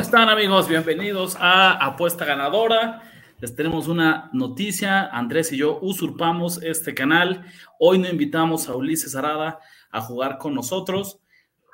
¿Cómo 0.00 0.06
están 0.06 0.30
amigos? 0.30 0.66
Bienvenidos 0.66 1.36
a 1.38 1.72
Apuesta 1.72 2.24
Ganadora. 2.24 3.02
Les 3.38 3.54
tenemos 3.54 3.86
una 3.86 4.30
noticia. 4.32 5.06
Andrés 5.08 5.52
y 5.52 5.58
yo 5.58 5.78
usurpamos 5.82 6.62
este 6.62 6.94
canal. 6.94 7.44
Hoy 7.78 7.98
no 7.98 8.08
invitamos 8.08 8.66
a 8.70 8.74
Ulises 8.74 9.14
Arada 9.14 9.60
a 9.90 10.00
jugar 10.00 10.38
con 10.38 10.54
nosotros. 10.54 11.18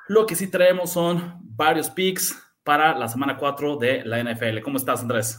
Lo 0.08 0.27
que 0.27 0.34
sí 0.34 0.48
traemos 0.48 0.91
son 0.91 1.38
varios 1.41 1.88
picks 1.88 2.36
para 2.64 2.98
la 2.98 3.06
semana 3.06 3.38
4 3.38 3.77
de 3.77 4.04
la 4.04 4.20
NFL. 4.20 4.60
¿Cómo 4.60 4.78
estás, 4.78 5.02
Andrés? 5.02 5.38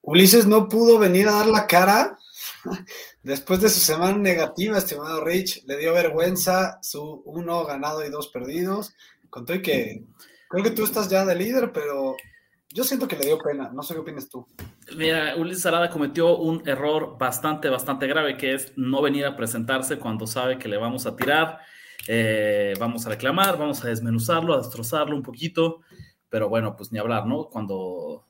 Ulises 0.00 0.46
no 0.46 0.70
pudo 0.70 0.98
venir 0.98 1.28
a 1.28 1.32
dar 1.32 1.48
la 1.48 1.66
cara 1.66 2.16
después 3.22 3.60
de 3.60 3.68
su 3.68 3.80
semana 3.80 4.16
negativa, 4.16 4.78
estimado 4.78 5.22
Rich. 5.22 5.64
Le 5.66 5.76
dio 5.76 5.92
vergüenza 5.92 6.78
su 6.80 7.20
uno 7.26 7.62
ganado 7.66 8.02
y 8.06 8.08
dos 8.08 8.28
perdidos. 8.28 8.94
Contó 9.28 9.60
que 9.60 10.06
Creo 10.50 10.64
que 10.64 10.72
tú 10.72 10.82
estás 10.82 11.08
ya 11.08 11.24
de 11.24 11.36
líder, 11.36 11.70
pero 11.70 12.16
yo 12.70 12.82
siento 12.82 13.06
que 13.06 13.14
le 13.14 13.24
dio 13.24 13.38
pena. 13.38 13.70
No 13.72 13.84
sé 13.84 13.94
qué 13.94 14.00
opinas 14.00 14.28
tú. 14.28 14.44
Mira, 14.96 15.36
Ulises 15.36 15.64
Arada 15.64 15.90
cometió 15.90 16.38
un 16.38 16.68
error 16.68 17.16
bastante, 17.16 17.68
bastante 17.68 18.08
grave, 18.08 18.36
que 18.36 18.54
es 18.54 18.72
no 18.76 19.00
venir 19.00 19.26
a 19.26 19.36
presentarse 19.36 20.00
cuando 20.00 20.26
sabe 20.26 20.58
que 20.58 20.66
le 20.66 20.76
vamos 20.76 21.06
a 21.06 21.14
tirar. 21.14 21.60
Eh, 22.08 22.74
vamos 22.80 23.06
a 23.06 23.10
reclamar, 23.10 23.58
vamos 23.58 23.84
a 23.84 23.88
desmenuzarlo, 23.88 24.52
a 24.52 24.58
destrozarlo 24.58 25.14
un 25.14 25.22
poquito. 25.22 25.82
Pero 26.28 26.48
bueno, 26.48 26.74
pues 26.74 26.90
ni 26.90 26.98
hablar, 26.98 27.26
¿no? 27.26 27.48
Cuando, 27.48 28.26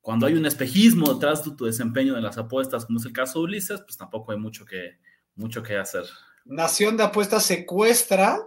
cuando 0.00 0.26
hay 0.26 0.34
un 0.34 0.46
espejismo 0.46 1.14
detrás 1.14 1.44
de 1.44 1.56
tu 1.56 1.64
desempeño 1.64 2.16
en 2.16 2.22
las 2.22 2.38
apuestas, 2.38 2.86
como 2.86 3.00
es 3.00 3.06
el 3.06 3.12
caso 3.12 3.40
de 3.40 3.46
Ulises, 3.46 3.80
pues 3.80 3.96
tampoco 3.96 4.30
hay 4.30 4.38
mucho 4.38 4.64
que, 4.64 4.98
mucho 5.34 5.64
que 5.64 5.76
hacer. 5.76 6.04
Nación 6.44 6.96
de 6.96 7.02
Apuestas 7.02 7.44
secuestra 7.44 8.38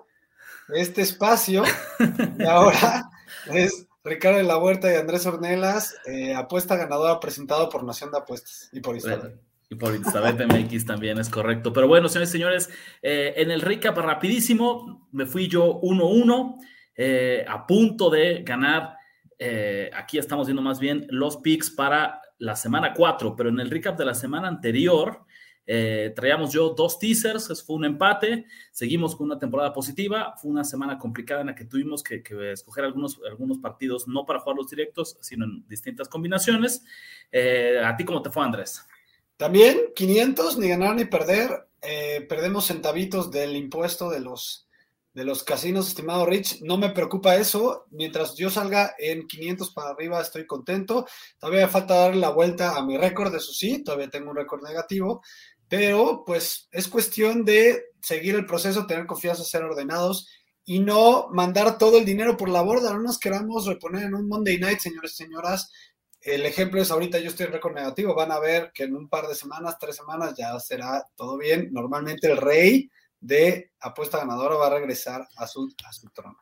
este 0.69 1.01
espacio. 1.01 1.63
y 2.39 2.43
ahora 2.43 3.09
es 3.51 3.87
Ricardo 4.03 4.37
de 4.37 4.43
la 4.43 4.57
Huerta 4.57 4.91
y 4.91 4.95
Andrés 4.95 5.25
Ornelas, 5.25 5.95
eh, 6.05 6.35
apuesta 6.35 6.75
ganadora 6.75 7.19
presentado 7.19 7.69
por 7.69 7.83
Nación 7.83 8.11
de 8.11 8.17
Apuestas 8.17 8.69
y 8.73 8.81
por 8.81 8.97
Isabel. 8.97 9.39
Y 9.69 9.75
por 9.75 9.95
Isabel 9.95 10.35
MX 10.45 10.85
también 10.85 11.17
es 11.19 11.29
correcto. 11.29 11.71
Pero 11.71 11.87
bueno, 11.87 12.09
señores 12.09 12.29
y 12.29 12.31
señores, 12.33 12.69
eh, 13.01 13.33
en 13.37 13.49
el 13.49 13.61
recap 13.61 13.97
rapidísimo, 13.97 15.07
me 15.13 15.25
fui 15.25 15.47
yo 15.47 15.79
1-1, 15.81 16.57
eh, 16.97 17.45
a 17.47 17.65
punto 17.65 18.09
de 18.09 18.43
ganar. 18.43 18.97
aquí 19.93 20.17
estamos 20.17 20.47
viendo 20.47 20.61
más 20.61 20.79
bien 20.79 21.05
los 21.09 21.37
picks 21.37 21.69
para 21.69 22.21
la 22.37 22.55
semana 22.55 22.93
4, 22.93 23.35
pero 23.35 23.49
en 23.49 23.59
el 23.59 23.69
recap 23.69 23.97
de 23.97 24.05
la 24.05 24.13
semana 24.13 24.47
anterior, 24.47 25.25
eh, 25.65 26.11
traíamos 26.15 26.51
yo 26.51 26.69
dos 26.69 26.99
teasers, 26.99 27.63
fue 27.65 27.77
un 27.77 27.85
empate, 27.85 28.45
seguimos 28.71 29.15
con 29.15 29.27
una 29.27 29.39
temporada 29.39 29.71
positiva, 29.71 30.35
fue 30.35 30.51
una 30.51 30.63
semana 30.63 30.97
complicada 30.97 31.41
en 31.41 31.47
la 31.47 31.55
que 31.55 31.65
tuvimos 31.65 32.03
que, 32.03 32.23
escoger 32.51 32.83
algunos, 32.83 33.19
algunos 33.29 33.59
partidos, 33.59 34.07
no 34.07 34.25
para 34.25 34.39
jugar 34.39 34.57
los 34.57 34.69
directos, 34.69 35.17
sino 35.21 35.45
en 35.45 35.67
distintas 35.67 36.09
combinaciones. 36.09 36.83
Eh, 37.31 37.81
¿A 37.83 37.95
ti 37.95 38.03
cómo 38.03 38.21
te 38.21 38.29
fue, 38.29 38.43
Andrés? 38.43 38.85
También 39.37 39.77
500, 39.95 40.57
ni 40.57 40.69
ganar 40.69 40.95
ni 40.95 41.05
perder. 41.05 41.67
Eh, 41.81 42.25
perdemos 42.29 42.65
centavitos 42.65 43.31
del 43.31 43.55
impuesto 43.55 44.09
de 44.09 44.21
los, 44.21 44.69
de 45.13 45.25
los 45.25 45.43
casinos, 45.43 45.87
estimado 45.87 46.25
Rich. 46.25 46.61
No 46.61 46.77
me 46.77 46.89
preocupa 46.89 47.35
eso. 47.35 47.85
Mientras 47.91 48.35
yo 48.35 48.49
salga 48.49 48.95
en 48.97 49.27
500 49.27 49.71
para 49.73 49.89
arriba, 49.89 50.21
estoy 50.21 50.45
contento. 50.45 51.05
Todavía 51.39 51.67
falta 51.67 51.95
darle 51.95 52.21
la 52.21 52.29
vuelta 52.29 52.77
a 52.77 52.85
mi 52.85 52.97
récord, 52.97 53.33
eso 53.35 53.53
sí, 53.53 53.83
todavía 53.83 54.09
tengo 54.09 54.31
un 54.31 54.37
récord 54.37 54.63
negativo. 54.63 55.21
Pero 55.75 56.23
pues 56.23 56.67
es 56.69 56.87
cuestión 56.87 57.43
de 57.45 57.85
seguir 57.99 58.35
el 58.35 58.45
proceso, 58.45 58.85
tener 58.85 59.07
confianza, 59.07 59.43
ser 59.43 59.63
ordenados 59.63 60.29
y 60.63 60.77
no 60.77 61.29
mandar 61.31 61.79
todo 61.79 61.97
el 61.97 62.05
dinero 62.05 62.37
por 62.37 62.47
la 62.49 62.61
borda. 62.61 62.93
No 62.93 63.01
nos 63.01 63.17
queramos 63.17 63.65
reponer 63.65 64.03
en 64.03 64.13
un 64.13 64.27
Monday 64.27 64.59
night, 64.59 64.77
señores 64.77 65.13
y 65.13 65.23
señoras. 65.23 65.71
El 66.21 66.45
ejemplo 66.45 66.79
es 66.79 66.91
ahorita 66.91 67.17
yo 67.17 67.29
estoy 67.29 67.47
en 67.47 67.53
récord 67.53 67.73
negativo. 67.73 68.13
Van 68.13 68.31
a 68.31 68.37
ver 68.37 68.71
que 68.71 68.83
en 68.83 68.95
un 68.95 69.09
par 69.09 69.27
de 69.27 69.33
semanas, 69.33 69.79
tres 69.79 69.95
semanas, 69.95 70.35
ya 70.37 70.59
será 70.59 71.09
todo 71.15 71.39
bien. 71.39 71.69
Normalmente 71.71 72.29
el 72.29 72.37
rey 72.37 72.91
de 73.19 73.71
apuesta 73.79 74.19
ganadora 74.19 74.53
va 74.53 74.67
a 74.67 74.77
regresar 74.77 75.27
a 75.37 75.47
su, 75.47 75.73
a 75.83 75.91
su 75.91 76.07
trono. 76.11 76.37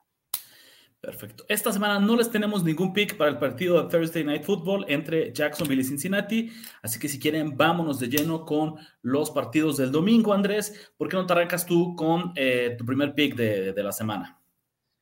Perfecto. 1.02 1.44
Esta 1.48 1.74
semana 1.74 2.00
no 2.00 2.16
les 2.16 2.30
tenemos 2.30 2.64
ningún 2.64 2.94
pick 2.94 3.18
para 3.18 3.32
el 3.32 3.40
partido 3.40 3.82
de 3.82 3.90
Thursday 3.90 4.24
Night 4.24 4.44
Football 4.44 4.86
entre 4.88 5.34
Jacksonville 5.34 5.82
y 5.82 5.86
Cincinnati, 5.86 6.52
así 6.84 7.00
que 7.00 7.10
si 7.10 7.20
quieren, 7.20 7.58
vámonos 7.58 8.00
de 8.00 8.08
lleno 8.08 8.46
con 8.46 8.76
los 9.02 9.32
partidos 9.32 9.78
del 9.78 9.92
domingo, 9.92 10.32
Andrés. 10.32 10.92
¿Por 10.96 11.10
qué 11.10 11.18
no 11.18 11.26
te 11.26 11.34
arrancas 11.34 11.66
tú 11.66 11.96
con 11.96 12.34
eh, 12.36 12.76
tu 12.78 12.86
primer 12.86 13.16
pick 13.16 13.36
de, 13.36 13.74
la 13.82 13.92
semana? 13.92 14.40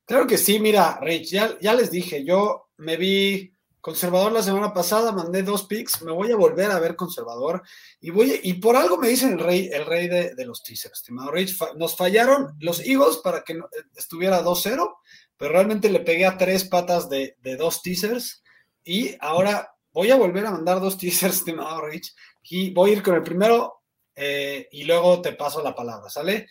Claro 0.06 0.26
que 0.26 0.38
sí, 0.38 0.58
mira, 0.62 1.02
Rich, 1.02 1.32
ya, 1.60 1.74
les 1.74 1.92
dije, 1.92 2.24
yo 2.24 2.70
me 2.78 2.96
vi 2.96 3.54
conservador 3.82 4.32
la 4.32 4.42
semana 4.42 4.74
pasada, 4.74 5.12
mandé 5.12 5.44
dos 5.44 5.64
picks, 5.64 6.02
me 6.04 6.14
voy 6.14 6.32
a 6.32 6.38
volver 6.38 6.72
a 6.72 6.80
ver 6.80 6.96
conservador 6.96 7.62
y 8.00 8.10
voy 8.10 8.40
y 8.44 8.54
por 8.54 8.78
algo 8.78 8.98
me 8.98 9.10
dicen 9.10 9.34
el 9.34 9.40
rey, 9.40 9.70
el 9.72 9.86
rey 9.86 10.08
de, 10.08 10.34
de 10.34 10.46
los 10.46 10.64
teasers, 10.64 11.00
estimado 11.00 11.32
Rich, 11.32 11.58
nos 11.76 11.96
fallaron 11.96 12.56
los 12.60 12.80
Eagles 12.80 13.18
para 13.18 13.44
que 13.44 13.60
estuviera 13.96 14.42
2-0 14.44 14.96
pero 15.40 15.54
realmente 15.54 15.90
le 15.90 16.02
pegué 16.02 16.26
a 16.26 16.38
tres 16.38 16.66
patas 16.66 17.10
de, 17.10 17.38
dos 17.58 17.82
teasers 17.82 18.44
y 18.84 19.16
ahora 19.22 19.74
voy 19.94 20.12
a 20.12 20.18
volver 20.18 20.46
a 20.46 20.52
mandar 20.52 20.82
dos 20.82 20.98
teasers, 21.00 21.38
estimado 21.38 21.88
Rich, 21.88 22.14
y 22.44 22.72
voy 22.72 22.90
a 22.90 22.94
ir 22.94 23.02
con 23.02 23.16
el 23.16 23.24
primero 23.24 23.84
eh, 24.14 24.68
y 24.74 24.84
luego 24.84 25.22
te 25.22 25.32
paso 25.34 25.64
la 25.64 25.74
palabra, 25.74 26.10
¿sale? 26.10 26.48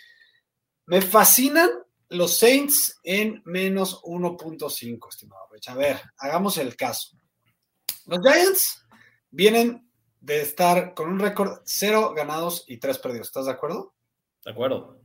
Me 0.86 1.02
fascinan 1.02 1.68
los 2.08 2.38
Saints 2.38 2.98
en 3.04 3.42
menos 3.44 4.02
1.5, 4.04 5.08
estimado 5.10 5.48
Rich. 5.52 5.68
A 5.68 5.74
ver, 5.74 6.00
hagamos 6.16 6.56
el 6.56 6.74
caso. 6.74 7.10
Los 8.06 8.20
Giants 8.22 8.86
vienen 9.30 9.86
de 10.18 10.40
estar 10.40 10.94
con 10.94 11.10
un 11.10 11.18
récord 11.18 11.60
cero 11.66 12.14
ganados 12.16 12.64
y 12.66 12.78
tres 12.78 12.96
perdidos. 12.96 13.26
¿Estás 13.26 13.44
de 13.44 13.52
acuerdo? 13.52 13.92
De 14.46 14.50
acuerdo. 14.50 14.97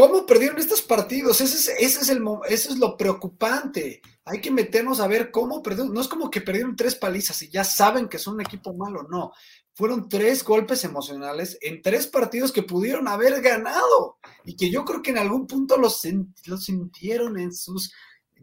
¿Cómo 0.00 0.24
perdieron 0.24 0.58
estos 0.58 0.80
partidos? 0.80 1.42
Ese 1.42 1.56
es, 1.56 1.68
ese 1.78 2.00
es 2.00 2.08
el, 2.08 2.22
eso 2.48 2.70
es 2.70 2.78
lo 2.78 2.96
preocupante. 2.96 4.00
Hay 4.24 4.40
que 4.40 4.50
meternos 4.50 4.98
a 4.98 5.06
ver 5.06 5.30
cómo 5.30 5.62
perdieron. 5.62 5.92
No 5.92 6.00
es 6.00 6.08
como 6.08 6.30
que 6.30 6.40
perdieron 6.40 6.74
tres 6.74 6.94
palizas 6.94 7.42
y 7.42 7.50
ya 7.50 7.64
saben 7.64 8.08
que 8.08 8.18
son 8.18 8.36
un 8.36 8.40
equipo 8.40 8.72
malo, 8.72 9.06
no. 9.10 9.32
Fueron 9.74 10.08
tres 10.08 10.42
golpes 10.42 10.84
emocionales 10.84 11.58
en 11.60 11.82
tres 11.82 12.06
partidos 12.06 12.50
que 12.50 12.62
pudieron 12.62 13.08
haber 13.08 13.42
ganado 13.42 14.16
y 14.46 14.56
que 14.56 14.70
yo 14.70 14.86
creo 14.86 15.02
que 15.02 15.10
en 15.10 15.18
algún 15.18 15.46
punto 15.46 15.76
los, 15.76 16.00
sintieron 16.00 17.38
en 17.38 17.52
sus 17.52 17.92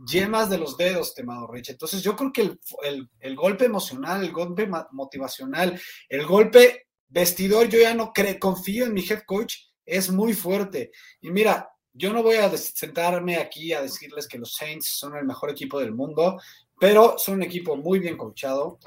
yemas 0.06 0.52
de 0.52 0.60
los 0.60 0.78
dedos, 0.78 1.16
temado 1.16 1.48
Rich. 1.48 1.72
Entonces 1.72 2.04
yo 2.04 2.16
creo 2.16 2.32
que 2.32 2.56
el, 2.84 3.36
golpe 3.36 3.66
emocional, 3.66 4.24
el 4.24 4.32
golpe 4.32 4.70
motivacional, 4.92 5.82
el 6.08 6.24
golpe 6.28 6.86
vestidor, 7.08 7.68
yo 7.68 7.80
ya 7.80 7.96
no 7.96 8.14
confío 8.40 8.86
en 8.86 8.94
mi 8.94 9.02
head 9.02 9.24
coach 9.26 9.56
es 9.88 10.12
muy 10.12 10.34
fuerte. 10.34 10.92
Y 11.22 11.32
mira, 11.32 11.70
yo 11.94 12.14
no 12.14 12.22
voy 12.22 12.36
a 12.36 12.56
sentarme 12.56 13.38
aquí 13.38 13.74
a 13.74 13.82
decirles 13.82 14.28
que 14.28 14.38
los 14.38 14.54
Saints 14.54 14.90
son 14.90 15.18
el 15.18 15.26
mejor 15.26 15.50
equipo 15.50 15.80
del 15.80 15.96
mundo, 15.96 16.40
pero 16.80 17.18
son 17.18 17.36
un 17.36 17.44
equipo 17.44 17.76
muy 17.76 17.98
bien 17.98 18.18
coachado, 18.18 18.78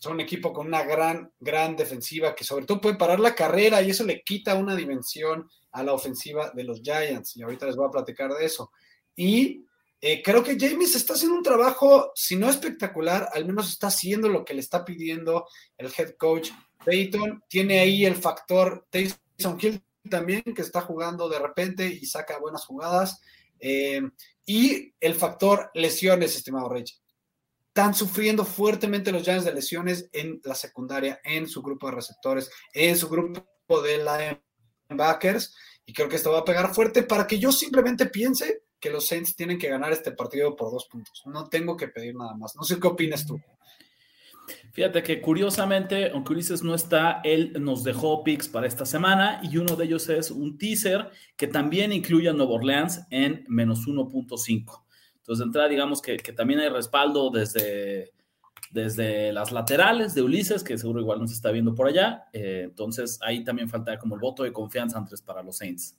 son 0.00 0.14
un 0.14 0.20
equipo 0.20 0.52
con 0.52 0.66
una 0.66 0.82
gran, 0.82 1.30
gran 1.38 1.76
defensiva 1.76 2.34
que 2.34 2.44
sobre 2.44 2.66
todo 2.66 2.80
puede 2.80 2.96
parar 2.96 3.20
la 3.20 3.34
carrera 3.34 3.82
y 3.82 3.90
eso 3.90 4.04
le 4.04 4.22
quita 4.22 4.54
una 4.54 4.74
dimensión 4.74 5.48
a 5.72 5.84
la 5.84 5.92
ofensiva 5.92 6.50
de 6.50 6.64
los 6.64 6.80
Giants. 6.82 7.36
Y 7.36 7.42
ahorita 7.42 7.66
les 7.66 7.76
voy 7.76 7.86
a 7.86 7.92
platicar 7.92 8.32
de 8.32 8.44
eso. 8.44 8.72
Y 9.14 9.64
eh, 10.00 10.22
creo 10.22 10.42
que 10.42 10.56
James 10.58 10.94
está 10.94 11.14
haciendo 11.14 11.36
un 11.36 11.42
trabajo, 11.42 12.12
si 12.14 12.36
no 12.36 12.48
espectacular, 12.48 13.28
al 13.32 13.44
menos 13.44 13.68
está 13.68 13.88
haciendo 13.88 14.28
lo 14.28 14.44
que 14.44 14.54
le 14.54 14.60
está 14.60 14.84
pidiendo 14.84 15.46
el 15.76 15.92
head 15.96 16.16
coach. 16.16 16.50
Peyton 16.84 17.42
tiene 17.48 17.80
ahí 17.80 18.04
el 18.04 18.14
factor 18.14 18.86
Taysom 18.90 19.58
Hill 19.60 19.82
también, 20.08 20.42
que 20.42 20.62
está 20.62 20.80
jugando 20.80 21.28
de 21.28 21.38
repente 21.38 21.86
y 21.86 22.06
saca 22.06 22.38
buenas 22.38 22.64
jugadas. 22.64 23.20
Eh, 23.60 24.00
y 24.46 24.94
el 25.00 25.14
factor 25.14 25.70
lesiones, 25.74 26.36
estimado 26.36 26.68
Rich. 26.68 27.00
Están 27.68 27.94
sufriendo 27.94 28.44
fuertemente 28.44 29.12
los 29.12 29.22
Giants 29.22 29.44
de 29.44 29.54
lesiones 29.54 30.08
en 30.12 30.40
la 30.44 30.54
secundaria, 30.54 31.20
en 31.22 31.46
su 31.46 31.62
grupo 31.62 31.86
de 31.86 31.96
receptores, 31.96 32.50
en 32.72 32.96
su 32.96 33.08
grupo 33.08 33.44
de 33.82 34.04
linebackers. 34.88 35.54
Y 35.86 35.92
creo 35.92 36.08
que 36.08 36.16
esto 36.16 36.32
va 36.32 36.40
a 36.40 36.44
pegar 36.44 36.74
fuerte 36.74 37.02
para 37.02 37.26
que 37.26 37.38
yo 37.38 37.52
simplemente 37.52 38.06
piense 38.06 38.64
que 38.80 38.90
los 38.90 39.06
Saints 39.06 39.36
tienen 39.36 39.58
que 39.58 39.68
ganar 39.68 39.92
este 39.92 40.12
partido 40.12 40.54
por 40.56 40.70
dos 40.70 40.86
puntos. 40.86 41.22
No 41.26 41.48
tengo 41.48 41.76
que 41.76 41.88
pedir 41.88 42.14
nada 42.14 42.34
más. 42.34 42.56
No 42.56 42.62
sé 42.62 42.78
qué 42.80 42.86
opinas 42.86 43.26
tú. 43.26 43.40
Fíjate 44.72 45.02
que 45.02 45.20
curiosamente, 45.20 46.10
aunque 46.10 46.32
Ulises 46.32 46.62
no 46.62 46.74
está, 46.74 47.20
él 47.24 47.52
nos 47.60 47.84
dejó 47.84 48.22
picks 48.24 48.48
para 48.48 48.66
esta 48.66 48.86
semana 48.86 49.40
y 49.42 49.56
uno 49.56 49.76
de 49.76 49.84
ellos 49.84 50.08
es 50.08 50.30
un 50.30 50.58
teaser 50.58 51.10
que 51.36 51.46
también 51.46 51.92
incluye 51.92 52.28
a 52.28 52.32
Nueva 52.32 52.52
Orleans 52.52 53.02
en 53.10 53.44
menos 53.48 53.86
1.5. 53.86 54.84
Entonces, 55.16 55.38
de 55.38 55.44
entrada, 55.44 55.68
digamos 55.68 56.00
que, 56.00 56.16
también 56.16 56.60
hay 56.60 56.70
respaldo 56.70 57.30
desde, 57.30 58.12
desde 58.70 59.32
las 59.32 59.52
laterales 59.52 60.14
de 60.14 60.22
Ulises, 60.22 60.64
que 60.64 60.78
seguro 60.78 61.00
igual 61.00 61.20
nos 61.20 61.32
está 61.32 61.50
viendo 61.50 61.74
por 61.74 61.86
allá. 61.86 62.24
Eh, 62.32 62.62
entonces, 62.64 63.18
ahí 63.22 63.44
también 63.44 63.68
falta 63.68 63.98
como 63.98 64.14
el 64.14 64.20
voto 64.20 64.42
de 64.42 64.52
confianza 64.52 64.96
antes 64.96 65.20
para 65.20 65.42
los 65.42 65.58
Saints. 65.58 65.96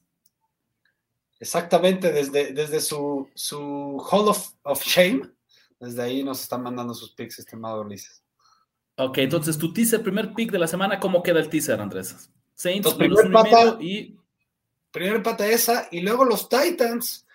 Exactamente, 1.39 2.11
desde, 2.11 2.53
desde 2.53 2.81
su, 2.81 3.29
su 3.33 4.03
Hall 4.11 4.27
of, 4.27 4.53
of 4.63 4.83
Shame, 4.83 5.21
desde 5.79 6.01
ahí 6.01 6.23
nos 6.23 6.41
están 6.41 6.63
mandando 6.63 6.93
sus 6.93 7.11
picks, 7.11 7.39
estimado 7.39 7.81
Ulises. 7.81 8.23
Ok, 9.01 9.19
entonces 9.19 9.57
tu 9.57 9.71
teaser, 9.71 10.03
primer 10.03 10.33
pick 10.33 10.51
de 10.51 10.59
la 10.59 10.67
semana, 10.67 10.99
¿cómo 10.99 11.23
queda 11.23 11.39
el 11.39 11.47
teaser, 11.49 11.79
Andrés? 11.79 12.29
Saints, 12.53 12.93
primer 12.95 13.31
pata, 13.31 13.77
y... 13.79 14.17
Primer 14.91 15.23
pata 15.23 15.47
esa, 15.47 15.87
y 15.89 16.01
luego 16.01 16.25
los 16.25 16.49
Titans, 16.49 17.25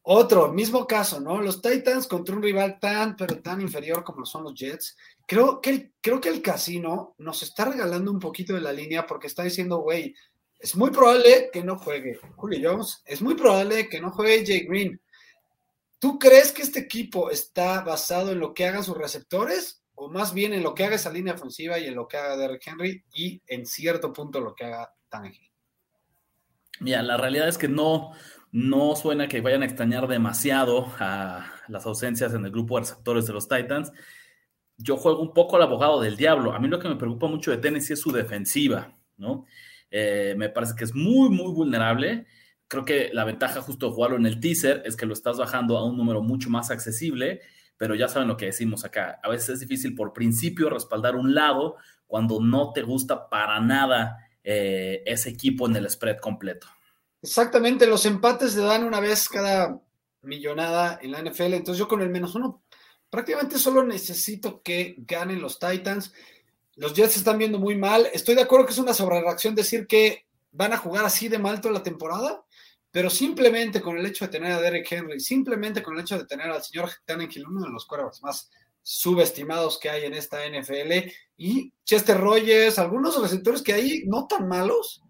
otro, 0.00 0.50
mismo 0.54 0.86
caso, 0.86 1.20
¿no? 1.20 1.42
Los 1.42 1.60
Titans 1.60 2.06
contra 2.06 2.34
un 2.34 2.42
rival 2.42 2.78
tan, 2.80 3.14
pero 3.14 3.42
tan 3.42 3.60
inferior 3.60 4.04
como 4.04 4.24
son 4.24 4.44
los 4.44 4.54
Jets. 4.54 4.96
Creo 5.26 5.60
que, 5.60 5.68
el, 5.68 5.92
creo 6.00 6.18
que 6.18 6.30
el 6.30 6.40
casino 6.40 7.14
nos 7.18 7.42
está 7.42 7.66
regalando 7.66 8.10
un 8.10 8.18
poquito 8.18 8.54
de 8.54 8.62
la 8.62 8.72
línea 8.72 9.06
porque 9.06 9.26
está 9.26 9.42
diciendo, 9.42 9.80
güey, 9.80 10.14
es 10.58 10.74
muy 10.76 10.90
probable 10.90 11.50
que 11.52 11.62
no 11.62 11.76
juegue 11.76 12.18
Julio 12.36 12.70
Jones, 12.70 13.02
es 13.04 13.20
muy 13.20 13.34
probable 13.34 13.90
que 13.90 14.00
no 14.00 14.12
juegue 14.12 14.46
Jay 14.46 14.66
Green. 14.66 14.98
¿Tú 15.98 16.18
crees 16.18 16.52
que 16.52 16.62
este 16.62 16.78
equipo 16.80 17.30
está 17.30 17.82
basado 17.82 18.32
en 18.32 18.38
lo 18.38 18.54
que 18.54 18.64
hagan 18.64 18.82
sus 18.82 18.96
receptores 18.96 19.82
o 19.96 20.08
más 20.08 20.32
bien 20.32 20.52
en 20.52 20.62
lo 20.62 20.74
que 20.74 20.84
haga 20.84 20.94
esa 20.94 21.12
línea 21.12 21.34
ofensiva 21.34 21.78
y 21.78 21.86
en 21.86 21.94
lo 21.94 22.06
que 22.06 22.16
haga 22.16 22.36
Derrick 22.36 22.66
Henry 22.66 23.04
y 23.12 23.42
en 23.46 23.66
cierto 23.66 24.12
punto 24.12 24.40
lo 24.40 24.54
que 24.54 24.66
haga 24.66 24.92
Tannehill. 25.08 25.50
Mira, 26.80 27.02
la 27.02 27.16
realidad 27.16 27.48
es 27.48 27.56
que 27.56 27.68
no, 27.68 28.12
no 28.52 28.94
suena 28.94 29.26
que 29.26 29.40
vayan 29.40 29.62
a 29.62 29.66
extrañar 29.66 30.06
demasiado 30.06 30.92
a 30.98 31.46
las 31.68 31.86
ausencias 31.86 32.34
en 32.34 32.44
el 32.44 32.50
grupo 32.50 32.76
de 32.76 32.82
receptores 32.82 33.26
de 33.26 33.32
los 33.32 33.48
Titans. 33.48 33.90
Yo 34.76 34.98
juego 34.98 35.22
un 35.22 35.32
poco 35.32 35.56
al 35.56 35.62
abogado 35.62 36.00
del 36.02 36.16
diablo. 36.16 36.52
A 36.52 36.58
mí 36.58 36.68
lo 36.68 36.78
que 36.78 36.88
me 36.88 36.96
preocupa 36.96 37.28
mucho 37.28 37.50
de 37.50 37.56
Tennessee 37.56 37.94
es 37.94 38.00
su 38.00 38.12
defensiva, 38.12 38.94
¿no? 39.16 39.46
Eh, 39.90 40.34
me 40.36 40.50
parece 40.50 40.74
que 40.76 40.84
es 40.84 40.94
muy, 40.94 41.30
muy 41.30 41.50
vulnerable. 41.52 42.26
Creo 42.68 42.84
que 42.84 43.08
la 43.14 43.24
ventaja 43.24 43.62
justo 43.62 43.86
de 43.86 43.92
jugarlo 43.92 44.18
en 44.18 44.26
el 44.26 44.40
teaser 44.40 44.82
es 44.84 44.96
que 44.96 45.06
lo 45.06 45.14
estás 45.14 45.38
bajando 45.38 45.78
a 45.78 45.86
un 45.86 45.96
número 45.96 46.20
mucho 46.20 46.50
más 46.50 46.70
accesible 46.70 47.40
pero 47.76 47.94
ya 47.94 48.08
saben 48.08 48.28
lo 48.28 48.36
que 48.36 48.46
decimos 48.46 48.84
acá. 48.84 49.20
A 49.22 49.28
veces 49.28 49.50
es 49.50 49.60
difícil 49.60 49.94
por 49.94 50.12
principio 50.12 50.70
respaldar 50.70 51.16
un 51.16 51.34
lado 51.34 51.76
cuando 52.06 52.40
no 52.40 52.72
te 52.72 52.82
gusta 52.82 53.28
para 53.28 53.60
nada 53.60 54.18
eh, 54.44 55.02
ese 55.06 55.30
equipo 55.30 55.66
en 55.66 55.76
el 55.76 55.90
spread 55.90 56.18
completo. 56.18 56.68
Exactamente, 57.22 57.86
los 57.86 58.06
empates 58.06 58.52
se 58.52 58.60
dan 58.60 58.84
una 58.84 59.00
vez 59.00 59.28
cada 59.28 59.80
millonada 60.22 60.98
en 61.02 61.12
la 61.12 61.22
NFL, 61.22 61.54
entonces 61.54 61.78
yo 61.78 61.88
con 61.88 62.02
el 62.02 62.10
menos 62.10 62.34
uno 62.34 62.62
prácticamente 63.10 63.58
solo 63.58 63.82
necesito 63.82 64.62
que 64.62 64.96
ganen 64.98 65.40
los 65.40 65.58
Titans. 65.58 66.12
Los 66.74 66.94
Jets 66.94 67.16
están 67.16 67.38
viendo 67.38 67.58
muy 67.58 67.76
mal. 67.76 68.08
Estoy 68.12 68.34
de 68.34 68.42
acuerdo 68.42 68.66
que 68.66 68.72
es 68.72 68.78
una 68.78 68.94
sobrereacción 68.94 69.54
decir 69.54 69.86
que 69.86 70.26
van 70.52 70.72
a 70.72 70.78
jugar 70.78 71.04
así 71.04 71.28
de 71.28 71.38
mal 71.38 71.60
toda 71.60 71.74
la 71.74 71.82
temporada, 71.82 72.44
pero 72.96 73.10
simplemente 73.10 73.82
con 73.82 73.98
el 73.98 74.06
hecho 74.06 74.24
de 74.24 74.30
tener 74.30 74.52
a 74.52 74.58
Derek 74.62 74.90
Henry, 74.90 75.20
simplemente 75.20 75.82
con 75.82 75.94
el 75.94 76.00
hecho 76.00 76.16
de 76.16 76.24
tener 76.24 76.48
al 76.48 76.62
señor 76.62 76.88
Tannehill, 77.04 77.46
uno 77.46 77.66
de 77.66 77.68
los 77.68 77.84
cuervos 77.84 78.22
más 78.22 78.50
subestimados 78.80 79.78
que 79.78 79.90
hay 79.90 80.06
en 80.06 80.14
esta 80.14 80.38
NFL, 80.48 81.10
y 81.36 81.74
Chester 81.84 82.18
Rogers, 82.18 82.78
algunos 82.78 83.20
receptores 83.20 83.60
que 83.60 83.74
hay 83.74 84.04
no 84.06 84.26
tan 84.26 84.48
malos, 84.48 85.02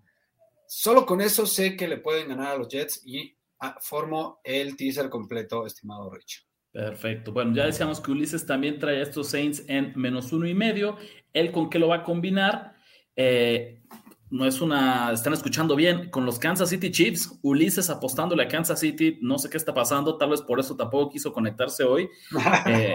solo 0.66 1.06
con 1.06 1.20
eso 1.20 1.46
sé 1.46 1.76
que 1.76 1.86
le 1.86 1.98
pueden 1.98 2.30
ganar 2.30 2.56
a 2.56 2.58
los 2.58 2.66
Jets 2.66 3.02
y 3.04 3.36
ah, 3.60 3.78
formo 3.80 4.40
el 4.42 4.76
teaser 4.76 5.08
completo, 5.08 5.64
estimado 5.64 6.10
Rich. 6.10 6.44
Perfecto. 6.72 7.30
Bueno, 7.30 7.54
ya 7.54 7.66
decíamos 7.66 8.00
que 8.00 8.10
Ulises 8.10 8.44
también 8.44 8.80
trae 8.80 8.98
a 8.98 9.02
estos 9.04 9.28
Saints 9.28 9.62
en 9.68 9.92
menos 9.94 10.32
uno 10.32 10.48
y 10.48 10.54
medio. 10.54 10.96
¿Él 11.32 11.52
con 11.52 11.70
qué 11.70 11.78
lo 11.78 11.86
va 11.86 11.98
a 11.98 12.02
combinar? 12.02 12.74
Eh, 13.14 13.80
no 14.30 14.46
es 14.46 14.60
una, 14.60 15.12
están 15.12 15.32
escuchando 15.32 15.76
bien, 15.76 16.10
con 16.10 16.26
los 16.26 16.38
Kansas 16.38 16.70
City 16.70 16.90
Chiefs, 16.90 17.38
Ulises 17.42 17.90
apostándole 17.90 18.42
a 18.42 18.48
Kansas 18.48 18.80
City, 18.80 19.18
no 19.20 19.38
sé 19.38 19.48
qué 19.48 19.56
está 19.56 19.72
pasando, 19.72 20.16
tal 20.18 20.30
vez 20.30 20.42
por 20.42 20.58
eso 20.58 20.76
tampoco 20.76 21.10
quiso 21.10 21.32
conectarse 21.32 21.84
hoy. 21.84 22.08
Eh, 22.66 22.94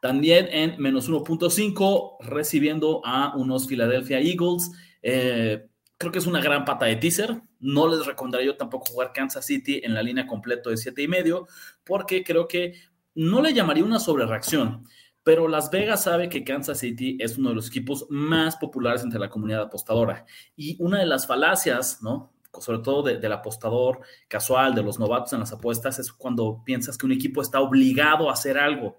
también 0.00 0.48
en 0.50 0.80
menos 0.80 1.10
1.5, 1.10 2.16
recibiendo 2.20 3.02
a 3.04 3.36
unos 3.36 3.66
Philadelphia 3.66 4.18
Eagles. 4.18 4.70
Eh, 5.02 5.66
creo 5.98 6.10
que 6.10 6.18
es 6.18 6.26
una 6.26 6.40
gran 6.40 6.64
pata 6.64 6.86
de 6.86 6.96
teaser. 6.96 7.42
No 7.58 7.86
les 7.86 8.06
recomendaría 8.06 8.46
yo 8.46 8.56
tampoco 8.56 8.86
jugar 8.86 9.12
Kansas 9.12 9.44
City 9.44 9.82
en 9.84 9.92
la 9.92 10.02
línea 10.02 10.26
completo 10.26 10.70
de 10.70 10.78
siete 10.78 11.02
y 11.02 11.08
medio, 11.08 11.46
porque 11.84 12.24
creo 12.24 12.48
que 12.48 12.74
no 13.14 13.42
le 13.42 13.52
llamaría 13.52 13.84
una 13.84 13.98
sobrereacción 13.98 14.86
pero 15.22 15.48
Las 15.48 15.70
Vegas 15.70 16.04
sabe 16.04 16.28
que 16.28 16.44
Kansas 16.44 16.78
City 16.78 17.18
es 17.20 17.36
uno 17.36 17.50
de 17.50 17.56
los 17.56 17.68
equipos 17.68 18.06
más 18.08 18.56
populares 18.56 19.02
entre 19.02 19.20
la 19.20 19.28
comunidad 19.28 19.62
apostadora. 19.62 20.24
Y 20.56 20.76
una 20.82 20.98
de 20.98 21.06
las 21.06 21.26
falacias, 21.26 22.02
¿no? 22.02 22.32
Sobre 22.58 22.78
todo 22.80 23.02
del 23.02 23.32
apostador 23.32 24.00
casual, 24.26 24.74
de 24.74 24.82
los 24.82 24.98
novatos 24.98 25.32
en 25.32 25.40
las 25.40 25.52
apuestas, 25.52 25.98
es 25.98 26.12
cuando 26.12 26.62
piensas 26.64 26.98
que 26.98 27.06
un 27.06 27.12
equipo 27.12 27.42
está 27.42 27.60
obligado 27.60 28.28
a 28.28 28.32
hacer 28.32 28.58
algo. 28.58 28.98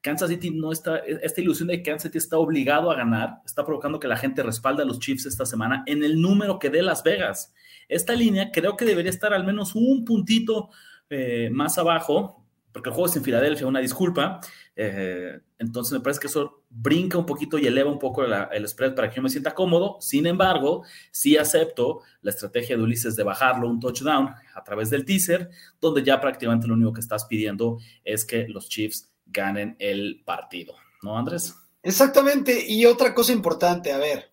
Kansas 0.00 0.30
City 0.30 0.50
no 0.50 0.70
está, 0.72 0.98
esta 0.98 1.40
ilusión 1.40 1.68
de 1.68 1.78
que 1.78 1.90
Kansas 1.90 2.04
City 2.04 2.18
está 2.18 2.38
obligado 2.38 2.90
a 2.90 2.94
ganar, 2.94 3.40
está 3.44 3.64
provocando 3.66 3.98
que 3.98 4.06
la 4.06 4.16
gente 4.16 4.42
respalde 4.42 4.82
a 4.82 4.86
los 4.86 5.00
Chiefs 5.00 5.26
esta 5.26 5.44
semana 5.44 5.82
en 5.86 6.04
el 6.04 6.20
número 6.20 6.58
que 6.58 6.70
dé 6.70 6.80
Las 6.80 7.02
Vegas. 7.02 7.52
Esta 7.88 8.14
línea 8.14 8.50
creo 8.52 8.76
que 8.76 8.84
debería 8.84 9.10
estar 9.10 9.34
al 9.34 9.44
menos 9.44 9.74
un 9.74 10.04
puntito 10.04 10.70
eh, 11.10 11.50
más 11.52 11.76
abajo, 11.76 12.44
porque 12.72 12.90
el 12.90 12.94
juego 12.94 13.08
es 13.08 13.16
en 13.16 13.24
Filadelfia, 13.24 13.66
una 13.66 13.80
disculpa. 13.80 14.40
Eh, 14.78 15.40
entonces 15.58 15.94
me 15.94 16.00
parece 16.00 16.20
que 16.20 16.26
eso 16.26 16.62
brinca 16.68 17.16
un 17.16 17.24
poquito 17.24 17.58
y 17.58 17.66
eleva 17.66 17.90
un 17.90 17.98
poco 17.98 18.22
el 18.22 18.68
spread 18.68 18.94
para 18.94 19.08
que 19.08 19.16
yo 19.16 19.22
me 19.22 19.30
sienta 19.30 19.54
cómodo. 19.54 19.96
Sin 20.00 20.26
embargo, 20.26 20.84
sí 21.10 21.36
acepto 21.36 22.02
la 22.20 22.30
estrategia 22.30 22.76
de 22.76 22.82
Ulises 22.82 23.16
de 23.16 23.22
bajarlo 23.22 23.68
un 23.68 23.80
touchdown 23.80 24.28
a 24.54 24.64
través 24.64 24.90
del 24.90 25.06
teaser, 25.06 25.50
donde 25.80 26.04
ya 26.04 26.20
prácticamente 26.20 26.66
lo 26.66 26.74
único 26.74 26.92
que 26.92 27.00
estás 27.00 27.24
pidiendo 27.24 27.78
es 28.04 28.24
que 28.26 28.46
los 28.48 28.68
Chiefs 28.68 29.10
ganen 29.24 29.76
el 29.78 30.22
partido. 30.24 30.74
¿No, 31.02 31.18
Andrés? 31.18 31.54
Exactamente. 31.82 32.64
Y 32.68 32.84
otra 32.84 33.14
cosa 33.14 33.32
importante, 33.32 33.92
a 33.92 33.98
ver, 33.98 34.30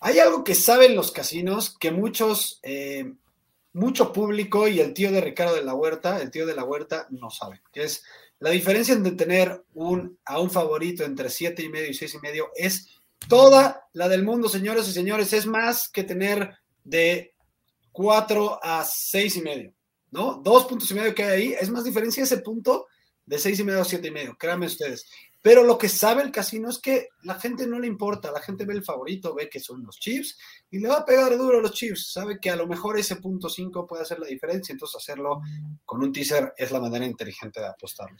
hay 0.00 0.18
algo 0.18 0.44
que 0.44 0.54
saben 0.54 0.94
los 0.94 1.10
casinos 1.10 1.76
que 1.78 1.90
muchos... 1.90 2.60
Eh, 2.62 3.14
mucho 3.76 4.10
público 4.10 4.68
y 4.68 4.80
el 4.80 4.94
tío 4.94 5.12
de 5.12 5.20
Ricardo 5.20 5.54
de 5.54 5.62
la 5.62 5.74
Huerta, 5.74 6.22
el 6.22 6.30
tío 6.30 6.46
de 6.46 6.54
la 6.54 6.64
Huerta, 6.64 7.08
no 7.10 7.28
sabe, 7.28 7.60
que 7.70 7.82
es 7.82 8.04
la 8.38 8.50
diferencia 8.50 8.94
entre 8.94 9.12
tener 9.12 9.64
un, 9.74 10.18
a 10.24 10.40
un 10.40 10.50
favorito 10.50 11.04
entre 11.04 11.30
siete 11.30 11.62
y 11.62 11.68
medio 11.68 11.90
y 11.90 11.94
seis 11.94 12.14
y 12.14 12.18
medio 12.18 12.50
es 12.54 12.88
toda 13.28 13.88
la 13.92 14.08
del 14.08 14.24
mundo, 14.24 14.48
señores 14.48 14.88
y 14.88 14.92
señores, 14.92 15.32
es 15.32 15.46
más 15.46 15.88
que 15.88 16.04
tener 16.04 16.54
de 16.84 17.34
cuatro 17.92 18.62
a 18.62 18.84
seis 18.84 19.36
y 19.36 19.42
medio, 19.42 19.72
¿no? 20.10 20.40
Dos 20.44 20.66
puntos 20.66 20.90
y 20.90 20.94
medio 20.94 21.14
que 21.14 21.24
hay 21.24 21.30
ahí, 21.30 21.56
es 21.58 21.70
más 21.70 21.84
diferencia 21.84 22.22
ese 22.22 22.38
punto 22.38 22.86
de 23.24 23.38
seis 23.38 23.58
y 23.58 23.64
medio 23.64 23.80
a 23.80 23.84
siete 23.84 24.08
y 24.08 24.12
medio, 24.12 24.36
créanme 24.36 24.66
ustedes. 24.66 25.06
Pero 25.46 25.62
lo 25.62 25.78
que 25.78 25.88
sabe 25.88 26.24
el 26.24 26.32
casino 26.32 26.68
es 26.68 26.80
que 26.80 27.10
la 27.22 27.36
gente 27.36 27.68
no 27.68 27.78
le 27.78 27.86
importa, 27.86 28.32
la 28.32 28.40
gente 28.40 28.64
ve 28.64 28.74
el 28.74 28.82
favorito, 28.82 29.32
ve 29.32 29.48
que 29.48 29.60
son 29.60 29.84
los 29.84 29.96
Chiefs 30.00 30.36
y 30.72 30.80
le 30.80 30.88
va 30.88 30.96
a 30.96 31.04
pegar 31.04 31.38
duro 31.38 31.60
a 31.60 31.62
los 31.62 31.70
Chiefs. 31.70 32.10
Sabe 32.12 32.40
que 32.40 32.50
a 32.50 32.56
lo 32.56 32.66
mejor 32.66 32.98
ese 32.98 33.14
punto 33.14 33.48
5 33.48 33.86
puede 33.86 34.02
hacer 34.02 34.18
la 34.18 34.26
diferencia, 34.26 34.72
entonces 34.72 34.96
hacerlo 34.96 35.42
con 35.84 36.02
un 36.02 36.10
teaser 36.10 36.52
es 36.56 36.72
la 36.72 36.80
manera 36.80 37.06
inteligente 37.06 37.60
de 37.60 37.68
apostarlo. 37.68 38.16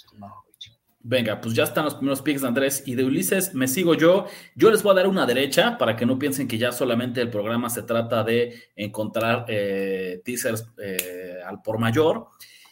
Venga, 1.00 1.40
pues 1.40 1.52
ya 1.52 1.64
están 1.64 1.86
los 1.86 1.96
primeros 1.96 2.22
picks 2.22 2.42
de 2.42 2.46
Andrés 2.46 2.84
y 2.86 2.94
de 2.94 3.02
Ulises. 3.02 3.54
Me 3.54 3.66
sigo 3.66 3.94
yo. 3.94 4.26
Yo 4.54 4.70
les 4.70 4.84
voy 4.84 4.92
a 4.92 4.94
dar 4.94 5.08
una 5.08 5.26
derecha 5.26 5.76
para 5.78 5.96
que 5.96 6.06
no 6.06 6.20
piensen 6.20 6.46
que 6.46 6.58
ya 6.58 6.70
solamente 6.70 7.20
el 7.20 7.30
programa 7.30 7.68
se 7.70 7.82
trata 7.82 8.22
de 8.22 8.70
encontrar 8.76 9.46
eh, 9.48 10.22
teasers 10.24 10.64
eh, 10.80 11.38
al 11.44 11.60
por 11.60 11.80
mayor. 11.80 12.28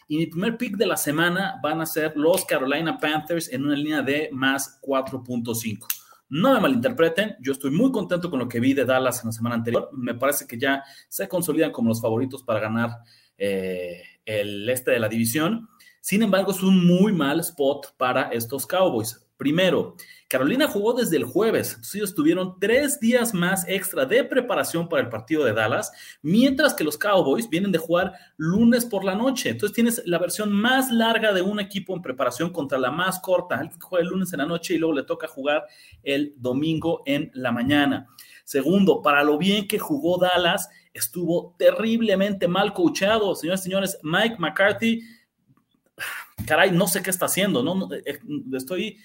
Y 0.07 0.17
mi 0.17 0.27
primer 0.27 0.57
pick 0.57 0.77
de 0.77 0.85
la 0.85 0.97
semana 0.97 1.59
van 1.63 1.81
a 1.81 1.85
ser 1.85 2.13
los 2.15 2.45
Carolina 2.45 2.97
Panthers 2.99 3.51
en 3.51 3.65
una 3.65 3.75
línea 3.75 4.01
de 4.01 4.29
más 4.31 4.79
4.5. 4.81 5.85
No 6.29 6.53
me 6.53 6.59
malinterpreten, 6.59 7.35
yo 7.39 7.51
estoy 7.51 7.71
muy 7.71 7.91
contento 7.91 8.29
con 8.29 8.39
lo 8.39 8.47
que 8.47 8.59
vi 8.59 8.73
de 8.73 8.85
Dallas 8.85 9.21
en 9.23 9.27
la 9.27 9.31
semana 9.31 9.55
anterior. 9.55 9.89
Me 9.93 10.15
parece 10.15 10.47
que 10.47 10.57
ya 10.57 10.83
se 11.07 11.27
consolidan 11.27 11.71
como 11.71 11.89
los 11.89 12.01
favoritos 12.01 12.43
para 12.43 12.59
ganar 12.59 12.89
eh, 13.37 14.01
el 14.25 14.67
este 14.69 14.91
de 14.91 14.99
la 14.99 15.09
división. 15.09 15.69
Sin 16.01 16.21
embargo, 16.21 16.51
es 16.51 16.61
un 16.61 16.85
muy 16.85 17.13
mal 17.13 17.39
spot 17.39 17.95
para 17.97 18.29
estos 18.29 18.67
Cowboys. 18.67 19.24
Primero, 19.37 19.95
Carolina 20.29 20.67
jugó 20.67 20.93
desde 20.93 21.17
el 21.17 21.25
jueves, 21.25 21.71
entonces 21.71 21.95
ellos 21.95 22.15
tuvieron 22.15 22.57
tres 22.59 22.99
días 22.99 23.33
más 23.33 23.67
extra 23.67 24.05
de 24.05 24.23
preparación 24.23 24.87
para 24.87 25.03
el 25.03 25.09
partido 25.09 25.43
de 25.43 25.53
Dallas, 25.53 25.91
mientras 26.21 26.73
que 26.73 26.85
los 26.85 26.97
Cowboys 26.97 27.49
vienen 27.49 27.71
de 27.71 27.77
jugar 27.77 28.13
lunes 28.37 28.85
por 28.85 29.03
la 29.03 29.13
noche. 29.13 29.49
Entonces 29.49 29.75
tienes 29.75 30.01
la 30.05 30.17
versión 30.17 30.51
más 30.51 30.89
larga 30.89 31.33
de 31.33 31.41
un 31.41 31.59
equipo 31.59 31.93
en 31.93 32.01
preparación 32.01 32.49
contra 32.49 32.77
la 32.77 32.91
más 32.91 33.19
corta, 33.19 33.59
el 33.59 33.69
que 33.69 33.79
juega 33.79 34.03
el 34.03 34.09
lunes 34.09 34.31
en 34.31 34.39
la 34.39 34.45
noche 34.45 34.73
y 34.73 34.77
luego 34.77 34.95
le 34.95 35.03
toca 35.03 35.27
jugar 35.27 35.65
el 36.01 36.33
domingo 36.37 37.03
en 37.05 37.29
la 37.33 37.51
mañana. 37.51 38.07
Segundo, 38.45 39.01
para 39.01 39.23
lo 39.23 39.37
bien 39.37 39.67
que 39.67 39.79
jugó 39.79 40.17
Dallas, 40.17 40.69
estuvo 40.93 41.55
terriblemente 41.57 42.47
mal 42.47 42.73
coachado. 42.73 43.35
Señores, 43.35 43.63
señores, 43.63 43.99
Mike 44.01 44.37
McCarthy, 44.39 45.01
caray, 46.47 46.71
no 46.71 46.87
sé 46.87 47.03
qué 47.03 47.09
está 47.09 47.25
haciendo, 47.25 47.61
¿no? 47.61 47.89
Eh, 47.93 48.19
estoy 48.53 48.97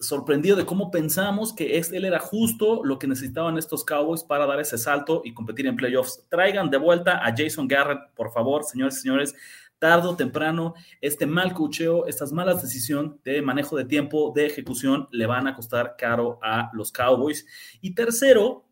sorprendido 0.00 0.56
de 0.56 0.64
cómo 0.64 0.90
pensamos 0.90 1.52
que 1.52 1.78
él 1.78 2.04
era 2.04 2.18
justo 2.18 2.84
lo 2.84 2.98
que 2.98 3.06
necesitaban 3.06 3.58
estos 3.58 3.84
Cowboys 3.84 4.22
para 4.22 4.46
dar 4.46 4.60
ese 4.60 4.78
salto 4.78 5.22
y 5.24 5.34
competir 5.34 5.66
en 5.66 5.76
playoffs. 5.76 6.24
Traigan 6.28 6.70
de 6.70 6.78
vuelta 6.78 7.24
a 7.26 7.34
Jason 7.36 7.66
Garrett, 7.66 8.12
por 8.14 8.32
favor, 8.32 8.64
señores 8.64 8.98
y 8.98 9.00
señores. 9.00 9.34
Tardo 9.78 10.10
o 10.10 10.16
temprano, 10.16 10.74
este 11.00 11.24
mal 11.24 11.52
cocheo, 11.54 12.06
estas 12.06 12.32
malas 12.32 12.62
decisiones 12.62 13.22
de 13.22 13.42
manejo 13.42 13.76
de 13.76 13.84
tiempo, 13.84 14.32
de 14.34 14.46
ejecución, 14.46 15.06
le 15.12 15.26
van 15.26 15.46
a 15.46 15.54
costar 15.54 15.94
caro 15.96 16.40
a 16.42 16.70
los 16.72 16.90
Cowboys. 16.90 17.46
Y 17.80 17.94
tercero, 17.94 18.66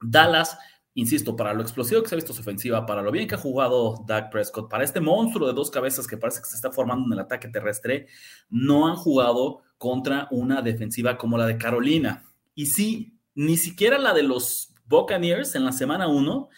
Dallas 0.00 0.56
insisto, 0.96 1.36
para 1.36 1.52
lo 1.52 1.60
explosivo 1.60 2.02
que 2.02 2.08
se 2.08 2.14
ha 2.14 2.16
visto 2.16 2.32
su 2.32 2.40
ofensiva, 2.40 2.86
para 2.86 3.02
lo 3.02 3.12
bien 3.12 3.28
que 3.28 3.34
ha 3.34 3.38
jugado 3.38 4.02
Dak 4.06 4.30
Prescott, 4.30 4.70
para 4.70 4.82
este 4.82 4.98
monstruo 4.98 5.46
de 5.46 5.52
dos 5.52 5.70
cabezas 5.70 6.06
que 6.06 6.16
parece 6.16 6.40
que 6.40 6.46
se 6.46 6.56
está 6.56 6.72
formando 6.72 7.04
en 7.04 7.12
el 7.12 7.18
ataque 7.18 7.48
terrestre, 7.48 8.06
no 8.48 8.88
han 8.88 8.96
jugado 8.96 9.60
contra 9.78 10.28
una 10.30 10.62
defensiva 10.62 11.16
como 11.16 11.38
la 11.38 11.46
de 11.46 11.58
Carolina. 11.58 12.24
Y 12.54 12.66
sí, 12.66 13.18
ni 13.34 13.56
siquiera 13.56 13.98
la 13.98 14.14
de 14.14 14.22
los 14.22 14.74
Buccaneers 14.86 15.54
en 15.54 15.64
la 15.64 15.72
semana 15.72 16.08
1 16.08 16.48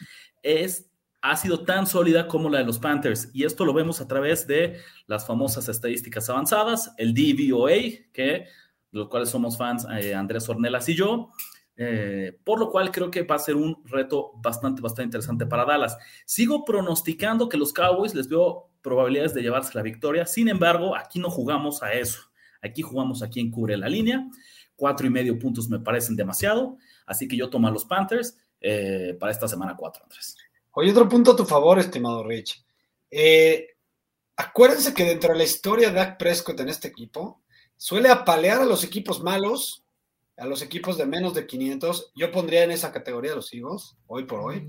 es 0.43 0.89
ha 1.21 1.37
sido 1.37 1.65
tan 1.65 1.87
sólida 1.87 2.29
como 2.29 2.49
la 2.49 2.59
de 2.59 2.65
los 2.65 2.79
Panthers. 2.79 3.31
Y 3.33 3.45
esto 3.45 3.65
lo 3.65 3.73
vemos 3.73 4.01
a 4.01 4.07
través 4.07 4.47
de 4.47 4.79
las 5.07 5.27
famosas 5.27 5.69
estadísticas 5.69 6.29
avanzadas, 6.31 6.95
el 6.97 7.13
DVOA, 7.13 7.73
que, 8.13 8.23
de 8.23 8.47
los 8.93 9.09
cuales 9.09 9.29
somos 9.29 9.59
fans 9.59 9.87
eh, 10.01 10.15
Andrés 10.15 10.49
Ornelas 10.49 10.89
y 10.89 10.95
yo. 10.95 11.31
Eh, 11.77 12.37
por 12.43 12.59
lo 12.59 12.71
cual 12.71 12.91
creo 12.91 13.09
que 13.11 13.23
va 13.23 13.37
a 13.37 13.41
ser 13.41 13.55
un 13.55 13.85
reto 13.87 14.33
bastante, 14.43 14.83
bastante 14.83 15.05
interesante 15.05 15.47
para 15.47 15.65
Dallas. 15.65 15.97
Sigo 16.25 16.65
pronosticando 16.65 17.49
que 17.49 17.57
los 17.57 17.73
Cowboys 17.73 18.15
les 18.15 18.29
veo 18.29 18.71
probabilidades 18.83 19.35
de 19.35 19.43
llevarse 19.43 19.75
la 19.75 19.83
victoria. 19.83 20.27
Sin 20.27 20.49
embargo, 20.49 20.97
aquí 20.97 21.19
no 21.19 21.31
jugamos 21.31 21.83
a 21.83 21.93
eso. 21.93 22.28
Aquí 22.63 22.83
jugamos 22.83 23.23
a 23.23 23.29
quien 23.29 23.51
cubre 23.51 23.77
la 23.77 23.89
línea. 23.89 24.29
Cuatro 24.77 25.07
y 25.07 25.11
medio 25.11 25.39
puntos 25.39 25.69
me 25.69 25.81
parecen 25.81 26.17
demasiado. 26.17 26.79
Así 27.07 27.27
que 27.29 27.37
yo 27.37 27.51
tomo 27.51 27.69
a 27.69 27.71
los 27.71 27.85
Panthers 27.85 28.37
eh, 28.61 29.17
para 29.19 29.33
esta 29.33 29.49
semana 29.49 29.77
4, 29.77 30.03
Andrés. 30.03 30.37
Oye, 30.73 30.91
otro 30.91 31.09
punto 31.09 31.33
a 31.33 31.37
tu 31.37 31.45
favor, 31.45 31.79
estimado 31.79 32.23
Rich. 32.23 32.65
Eh, 33.11 33.69
acuérdense 34.37 34.95
que 34.95 35.05
dentro 35.05 35.33
de 35.33 35.39
la 35.39 35.45
historia 35.45 35.89
de 35.89 35.95
Dak 35.95 36.19
Prescott 36.19 36.61
en 36.61 36.69
este 36.69 36.89
equipo, 36.89 37.43
suele 37.77 38.09
apalear 38.09 38.61
a 38.61 38.67
los 38.67 38.85
equipos 38.85 39.23
malos 39.23 39.85
a 40.39 40.47
los 40.47 40.63
equipos 40.63 40.97
de 40.97 41.05
menos 41.07 41.35
de 41.35 41.47
500, 41.47 42.13
yo 42.15 42.31
pondría 42.31 42.63
en 42.63 42.71
esa 42.71 42.93
categoría 42.93 43.35
los 43.35 43.53
Eagles, 43.53 43.97
hoy 44.07 44.25
por 44.25 44.41
hoy, 44.41 44.69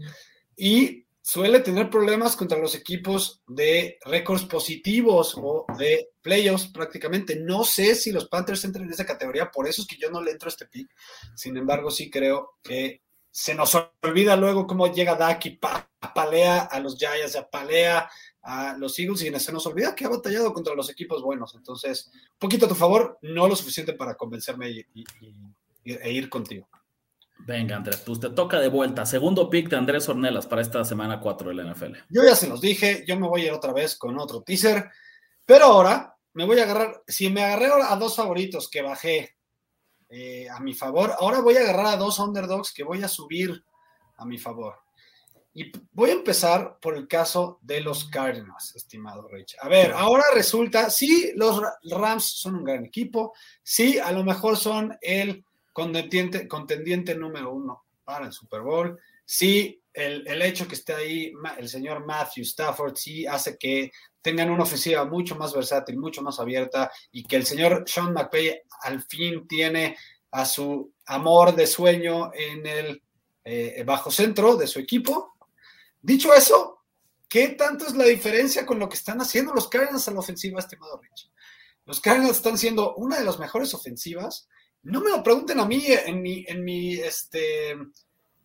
y 0.57 1.05
suele 1.21 1.59
tener 1.59 1.89
problemas 1.89 2.35
contra 2.35 2.57
los 2.57 2.75
equipos 2.75 3.41
de 3.47 3.97
récords 4.05 4.45
positivos 4.45 5.35
o 5.37 5.65
de 5.77 6.09
playoffs 6.21 6.67
prácticamente. 6.67 7.35
No 7.35 7.63
sé 7.63 7.95
si 7.95 8.11
los 8.11 8.27
Panthers 8.27 8.63
entran 8.63 8.85
en 8.85 8.91
esa 8.91 9.05
categoría, 9.05 9.51
por 9.51 9.67
eso 9.67 9.81
es 9.81 9.87
que 9.87 9.97
yo 9.97 10.09
no 10.09 10.21
le 10.21 10.31
entro 10.31 10.47
a 10.47 10.51
este 10.51 10.67
pick. 10.67 10.89
Sin 11.35 11.57
embargo, 11.57 11.91
sí 11.91 12.09
creo 12.09 12.57
que 12.63 13.01
se 13.31 13.53
nos 13.53 13.75
olvida 14.01 14.35
luego 14.35 14.65
cómo 14.65 14.91
llega 14.91 15.15
Dak 15.15 15.45
y 15.45 15.59
apalea 16.01 16.61
a 16.61 16.79
los 16.79 16.97
Giants, 16.97 17.35
apalea 17.35 18.09
a 18.41 18.75
los 18.77 18.97
Eagles 18.97 19.21
y 19.21 19.39
se 19.39 19.51
nos 19.51 19.65
olvida 19.67 19.95
que 19.95 20.05
ha 20.05 20.09
batallado 20.09 20.51
contra 20.53 20.73
los 20.73 20.89
equipos 20.89 21.21
buenos. 21.21 21.53
Entonces, 21.55 22.09
un 22.13 22.39
poquito 22.39 22.65
a 22.65 22.69
tu 22.69 22.75
favor, 22.75 23.19
no 23.21 23.47
lo 23.47 23.55
suficiente 23.55 23.93
para 23.93 24.15
convencerme 24.15 24.71
y 24.71 24.85
e 25.85 26.11
ir 26.11 26.29
contigo. 26.29 26.67
Venga, 27.39 27.77
Andrés, 27.77 28.03
pues 28.05 28.19
te 28.19 28.29
toca 28.29 28.59
de 28.59 28.67
vuelta. 28.67 29.05
Segundo 29.05 29.49
pick 29.49 29.69
de 29.69 29.77
Andrés 29.77 30.07
Ornelas 30.09 30.45
para 30.45 30.61
esta 30.61 30.83
semana 30.83 31.19
4 31.19 31.49
de 31.49 31.55
la 31.55 31.73
NFL. 31.73 31.95
Yo 32.09 32.23
ya 32.23 32.35
se 32.35 32.47
los 32.47 32.61
dije, 32.61 33.03
yo 33.07 33.19
me 33.19 33.27
voy 33.27 33.41
a 33.41 33.45
ir 33.45 33.51
otra 33.51 33.73
vez 33.73 33.97
con 33.97 34.19
otro 34.19 34.43
teaser, 34.43 34.89
pero 35.45 35.65
ahora 35.65 36.15
me 36.33 36.45
voy 36.45 36.59
a 36.59 36.63
agarrar, 36.63 37.01
si 37.07 37.29
me 37.29 37.43
agarré 37.43 37.67
a 37.83 37.95
dos 37.95 38.15
favoritos 38.15 38.69
que 38.69 38.81
bajé 38.81 39.35
eh, 40.09 40.47
a 40.49 40.59
mi 40.59 40.73
favor, 40.73 41.13
ahora 41.19 41.41
voy 41.41 41.55
a 41.57 41.61
agarrar 41.61 41.87
a 41.87 41.97
dos 41.97 42.19
underdogs 42.19 42.73
que 42.73 42.83
voy 42.83 43.01
a 43.03 43.07
subir 43.07 43.63
a 44.17 44.25
mi 44.25 44.37
favor. 44.37 44.75
Y 45.53 45.71
voy 45.91 46.11
a 46.11 46.13
empezar 46.13 46.77
por 46.79 46.95
el 46.95 47.07
caso 47.07 47.59
de 47.61 47.81
los 47.81 48.05
Cardinals, 48.05 48.75
estimado 48.75 49.27
Rich. 49.27 49.55
A 49.61 49.67
ver, 49.67 49.91
ahora 49.93 50.23
resulta, 50.33 50.89
sí, 50.89 51.31
los 51.35 51.61
Rams 51.83 52.25
son 52.25 52.55
un 52.55 52.63
gran 52.63 52.85
equipo, 52.85 53.33
sí, 53.63 53.97
a 53.97 54.11
lo 54.11 54.23
mejor 54.23 54.55
son 54.57 54.95
el 55.01 55.43
contendiente, 55.73 56.47
contendiente 56.47 57.15
número 57.15 57.53
uno 57.53 57.85
para 58.03 58.25
el 58.25 58.33
Super 58.33 58.61
Bowl. 58.61 58.99
Sí, 59.25 59.81
el, 59.93 60.27
el, 60.27 60.41
hecho 60.41 60.67
que 60.67 60.75
esté 60.75 60.93
ahí 60.93 61.33
el 61.57 61.69
señor 61.69 62.05
Matthew 62.05 62.43
Stafford 62.43 62.95
sí 62.95 63.25
hace 63.25 63.57
que 63.57 63.91
tengan 64.21 64.49
una 64.49 64.63
ofensiva 64.63 65.05
mucho 65.05 65.35
más 65.35 65.53
versátil, 65.53 65.97
mucho 65.97 66.21
más 66.21 66.39
abierta 66.39 66.91
y 67.11 67.23
que 67.23 67.35
el 67.35 67.45
señor 67.45 67.83
Sean 67.87 68.13
McVay 68.13 68.61
al 68.81 69.01
fin 69.03 69.47
tiene 69.47 69.97
a 70.31 70.45
su 70.45 70.93
amor 71.05 71.55
de 71.55 71.67
sueño 71.67 72.31
en 72.33 72.65
el 72.65 73.01
eh, 73.43 73.83
bajo 73.85 74.11
centro 74.11 74.55
de 74.55 74.67
su 74.67 74.79
equipo. 74.79 75.35
Dicho 76.01 76.33
eso, 76.33 76.83
¿qué 77.27 77.49
tanto 77.49 77.87
es 77.87 77.95
la 77.95 78.05
diferencia 78.05 78.65
con 78.65 78.79
lo 78.79 78.87
que 78.87 78.95
están 78.95 79.21
haciendo 79.21 79.53
los 79.53 79.67
Cardinals 79.67 80.07
en 80.07 80.13
la 80.15 80.19
ofensiva, 80.19 80.59
estimado 80.59 80.99
Rich? 81.01 81.31
Los 81.85 81.99
Cardinals 81.99 82.37
están 82.37 82.57
siendo 82.57 82.95
una 82.95 83.17
de 83.17 83.25
las 83.25 83.39
mejores 83.39 83.73
ofensivas 83.73 84.47
no 84.83 85.01
me 85.01 85.09
lo 85.09 85.23
pregunten 85.23 85.59
a 85.59 85.65
mí 85.65 85.83
en 85.87 86.21
mi, 86.21 86.45
en 86.47 86.63
mi, 86.63 86.93
este, 86.93 87.77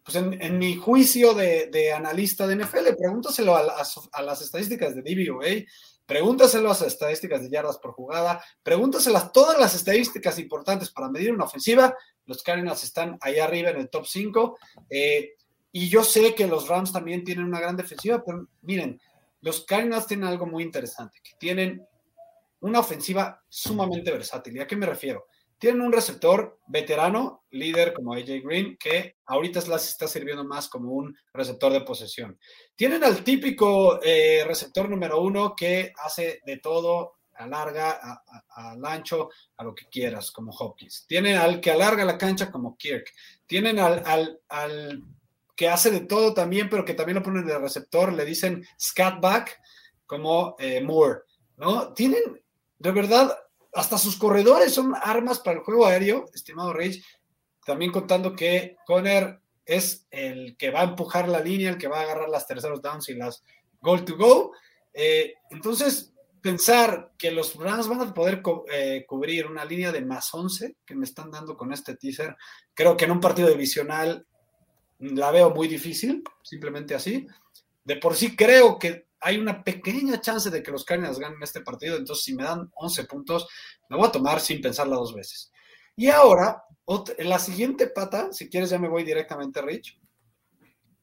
pues 0.04 0.16
en, 0.16 0.58
mi 0.58 0.76
juicio 0.76 1.34
de, 1.34 1.92
analista 1.92 2.46
de 2.46 2.56
NFL, 2.56 2.94
pregúntaselo 2.98 3.56
a, 3.56 3.82
a, 4.12 4.22
las 4.22 4.42
estadísticas 4.42 4.94
de 4.94 5.02
DVOA, 5.02 5.64
pregúntaselo 6.04 6.66
a 6.66 6.72
las 6.72 6.82
estadísticas 6.82 7.42
de 7.42 7.50
yardas 7.50 7.78
por 7.78 7.92
jugada, 7.92 8.44
pregúntaselas 8.62 9.32
todas 9.32 9.58
las 9.58 9.74
estadísticas 9.74 10.38
importantes 10.38 10.90
para 10.90 11.08
medir 11.08 11.32
una 11.32 11.44
ofensiva. 11.44 11.96
Los 12.26 12.42
Cardinals 12.42 12.84
están 12.84 13.16
ahí 13.20 13.38
arriba 13.38 13.70
en 13.70 13.78
el 13.78 13.88
top 13.88 14.06
5. 14.06 14.58
Eh, 14.90 15.34
y 15.72 15.88
yo 15.88 16.04
sé 16.04 16.34
que 16.34 16.46
los 16.46 16.68
Rams 16.68 16.92
también 16.92 17.24
tienen 17.24 17.46
una 17.46 17.60
gran 17.60 17.76
defensiva, 17.76 18.22
pero 18.24 18.46
miren, 18.62 19.00
los 19.40 19.64
Cardinals 19.64 20.06
tienen 20.06 20.26
algo 20.26 20.46
muy 20.46 20.62
interesante, 20.62 21.20
que 21.22 21.32
tienen 21.38 21.86
una 22.60 22.80
ofensiva 22.80 23.42
sumamente 23.48 24.10
versátil. 24.10 24.56
¿Y 24.56 24.60
a 24.60 24.66
qué 24.66 24.76
me 24.76 24.86
refiero? 24.86 25.26
Tienen 25.58 25.82
un 25.82 25.92
receptor 25.92 26.58
veterano, 26.66 27.44
líder 27.50 27.94
como 27.94 28.14
AJ 28.14 28.42
Green, 28.44 28.76
que 28.78 29.16
ahorita 29.26 29.60
las 29.68 29.88
está 29.88 30.08
sirviendo 30.08 30.44
más 30.44 30.68
como 30.68 30.92
un 30.92 31.16
receptor 31.32 31.72
de 31.72 31.80
posesión. 31.82 32.38
Tienen 32.76 33.04
al 33.04 33.22
típico 33.22 34.00
eh, 34.02 34.44
receptor 34.46 34.88
número 34.88 35.20
uno 35.20 35.54
que 35.56 35.92
hace 35.96 36.40
de 36.44 36.58
todo, 36.58 37.14
alarga, 37.36 38.22
al 38.50 38.84
ancho, 38.84 39.30
a 39.56 39.64
lo 39.64 39.74
que 39.74 39.86
quieras, 39.86 40.30
como 40.30 40.52
Hopkins. 40.52 41.06
Tienen 41.06 41.36
al 41.36 41.60
que 41.60 41.70
alarga 41.70 42.04
la 42.04 42.18
cancha 42.18 42.50
como 42.50 42.76
Kirk. 42.76 43.10
Tienen 43.46 43.78
al, 43.78 44.02
al, 44.48 45.02
que 45.56 45.68
hace 45.68 45.90
de 45.90 46.00
todo 46.00 46.34
también, 46.34 46.68
pero 46.68 46.84
que 46.84 46.94
también 46.94 47.16
lo 47.16 47.22
ponen 47.22 47.46
de 47.46 47.58
receptor, 47.58 48.12
le 48.12 48.24
dicen 48.24 48.66
scatback 48.78 49.60
como 50.06 50.56
eh, 50.58 50.80
Moore. 50.80 51.20
¿no? 51.56 51.92
Tienen 51.92 52.42
de 52.78 52.90
verdad 52.90 53.36
hasta 53.74 53.98
sus 53.98 54.16
corredores 54.16 54.72
son 54.72 54.94
armas 55.00 55.40
para 55.40 55.58
el 55.58 55.64
juego 55.64 55.86
aéreo, 55.86 56.26
estimado 56.32 56.72
Rage. 56.72 57.02
También 57.64 57.92
contando 57.92 58.34
que 58.36 58.76
Conner 58.86 59.40
es 59.64 60.06
el 60.10 60.56
que 60.56 60.70
va 60.70 60.80
a 60.80 60.84
empujar 60.84 61.28
la 61.28 61.40
línea, 61.40 61.70
el 61.70 61.78
que 61.78 61.88
va 61.88 62.00
a 62.00 62.02
agarrar 62.02 62.28
las 62.28 62.46
terceros 62.46 62.82
downs 62.82 63.08
y 63.08 63.14
las 63.14 63.42
goal 63.80 64.04
to 64.04 64.16
go. 64.16 64.52
Eh, 64.92 65.34
entonces, 65.50 66.12
pensar 66.40 67.12
que 67.16 67.30
los 67.30 67.56
Rams 67.56 67.88
van 67.88 68.00
a 68.02 68.14
poder 68.14 68.42
eh, 68.70 69.04
cubrir 69.08 69.46
una 69.46 69.64
línea 69.64 69.90
de 69.90 70.02
más 70.02 70.32
11 70.32 70.76
que 70.84 70.94
me 70.94 71.04
están 71.04 71.30
dando 71.30 71.56
con 71.56 71.72
este 71.72 71.96
teaser, 71.96 72.36
creo 72.74 72.96
que 72.96 73.06
en 73.06 73.12
un 73.12 73.20
partido 73.20 73.48
divisional 73.48 74.26
la 74.98 75.30
veo 75.30 75.50
muy 75.50 75.68
difícil, 75.68 76.22
simplemente 76.42 76.94
así. 76.94 77.26
De 77.82 77.96
por 77.96 78.14
sí 78.14 78.36
creo 78.36 78.78
que 78.78 79.06
hay 79.24 79.38
una 79.38 79.64
pequeña 79.64 80.20
chance 80.20 80.50
de 80.50 80.62
que 80.62 80.70
los 80.70 80.84
Cardinals 80.84 81.18
ganen 81.18 81.42
este 81.42 81.62
partido, 81.62 81.96
entonces 81.96 82.26
si 82.26 82.34
me 82.34 82.42
dan 82.42 82.70
11 82.74 83.04
puntos, 83.04 83.48
me 83.88 83.96
voy 83.96 84.06
a 84.06 84.12
tomar 84.12 84.38
sin 84.38 84.60
pensarla 84.60 84.96
dos 84.96 85.14
veces. 85.14 85.50
Y 85.96 86.08
ahora, 86.08 86.62
la 87.18 87.38
siguiente 87.38 87.86
pata, 87.86 88.34
si 88.34 88.50
quieres 88.50 88.68
ya 88.68 88.78
me 88.78 88.88
voy 88.88 89.02
directamente, 89.02 89.62
Rich. 89.62 89.98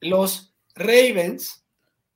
Los 0.02 0.54
Ravens, 0.76 1.66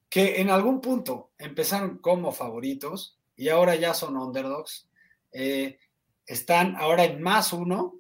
que 0.08 0.40
en 0.40 0.52
algún 0.52 0.80
punto 0.80 1.32
empezaron 1.40 1.98
como 1.98 2.32
favoritos 2.32 3.20
y 3.36 3.50
ahora 3.50 3.76
ya 3.76 3.96
son 3.96 4.16
underdogs, 4.16 4.88
eh, 5.32 5.80
están 6.28 6.76
ahora 6.76 7.04
en 7.06 7.20
más 7.20 7.52
uno 7.52 7.96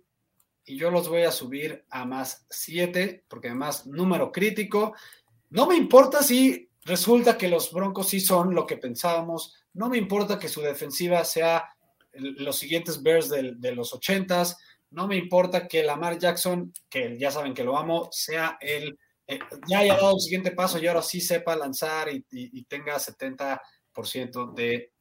y 0.63 0.77
yo 0.77 0.91
los 0.91 1.09
voy 1.09 1.23
a 1.23 1.31
subir 1.31 1.85
a 1.89 2.05
más 2.05 2.45
siete, 2.51 3.25
porque 3.27 3.47
además 3.47 3.87
número 3.87 4.31
crítico. 4.31 4.93
No 5.49 5.65
me 5.65 5.75
importa 5.75 6.21
si 6.21 6.69
resulta 6.85 7.37
que 7.37 7.49
los 7.49 7.71
Broncos 7.71 8.09
sí 8.09 8.19
son 8.19 8.53
lo 8.53 8.65
que 8.65 8.77
pensábamos, 8.77 9.55
no 9.73 9.89
me 9.89 9.97
importa 9.97 10.39
que 10.39 10.47
su 10.47 10.61
defensiva 10.61 11.25
sea 11.25 11.67
los 12.13 12.57
siguientes 12.57 13.03
Bears 13.03 13.29
de, 13.29 13.75
los 13.75 13.93
ochentas, 13.93 14.57
no 14.91 15.07
me 15.07 15.17
importa 15.17 15.67
que 15.67 15.83
Lamar 15.83 16.17
Jackson, 16.17 16.71
que 16.89 17.17
ya 17.19 17.31
saben 17.31 17.53
que 17.53 17.63
lo 17.63 17.77
amo, 17.77 18.07
sea 18.11 18.57
el, 18.61 18.97
eh, 19.27 19.39
ya 19.67 19.79
haya 19.79 19.95
dado 19.95 20.13
el 20.13 20.21
siguiente 20.21 20.51
paso 20.51 20.79
y 20.79 20.87
ahora 20.87 21.01
sí 21.01 21.19
sepa 21.19 21.55
lanzar 21.55 22.07
y, 22.09 22.63
tenga 22.65 22.97
70% 22.97 24.53
de 24.53 24.91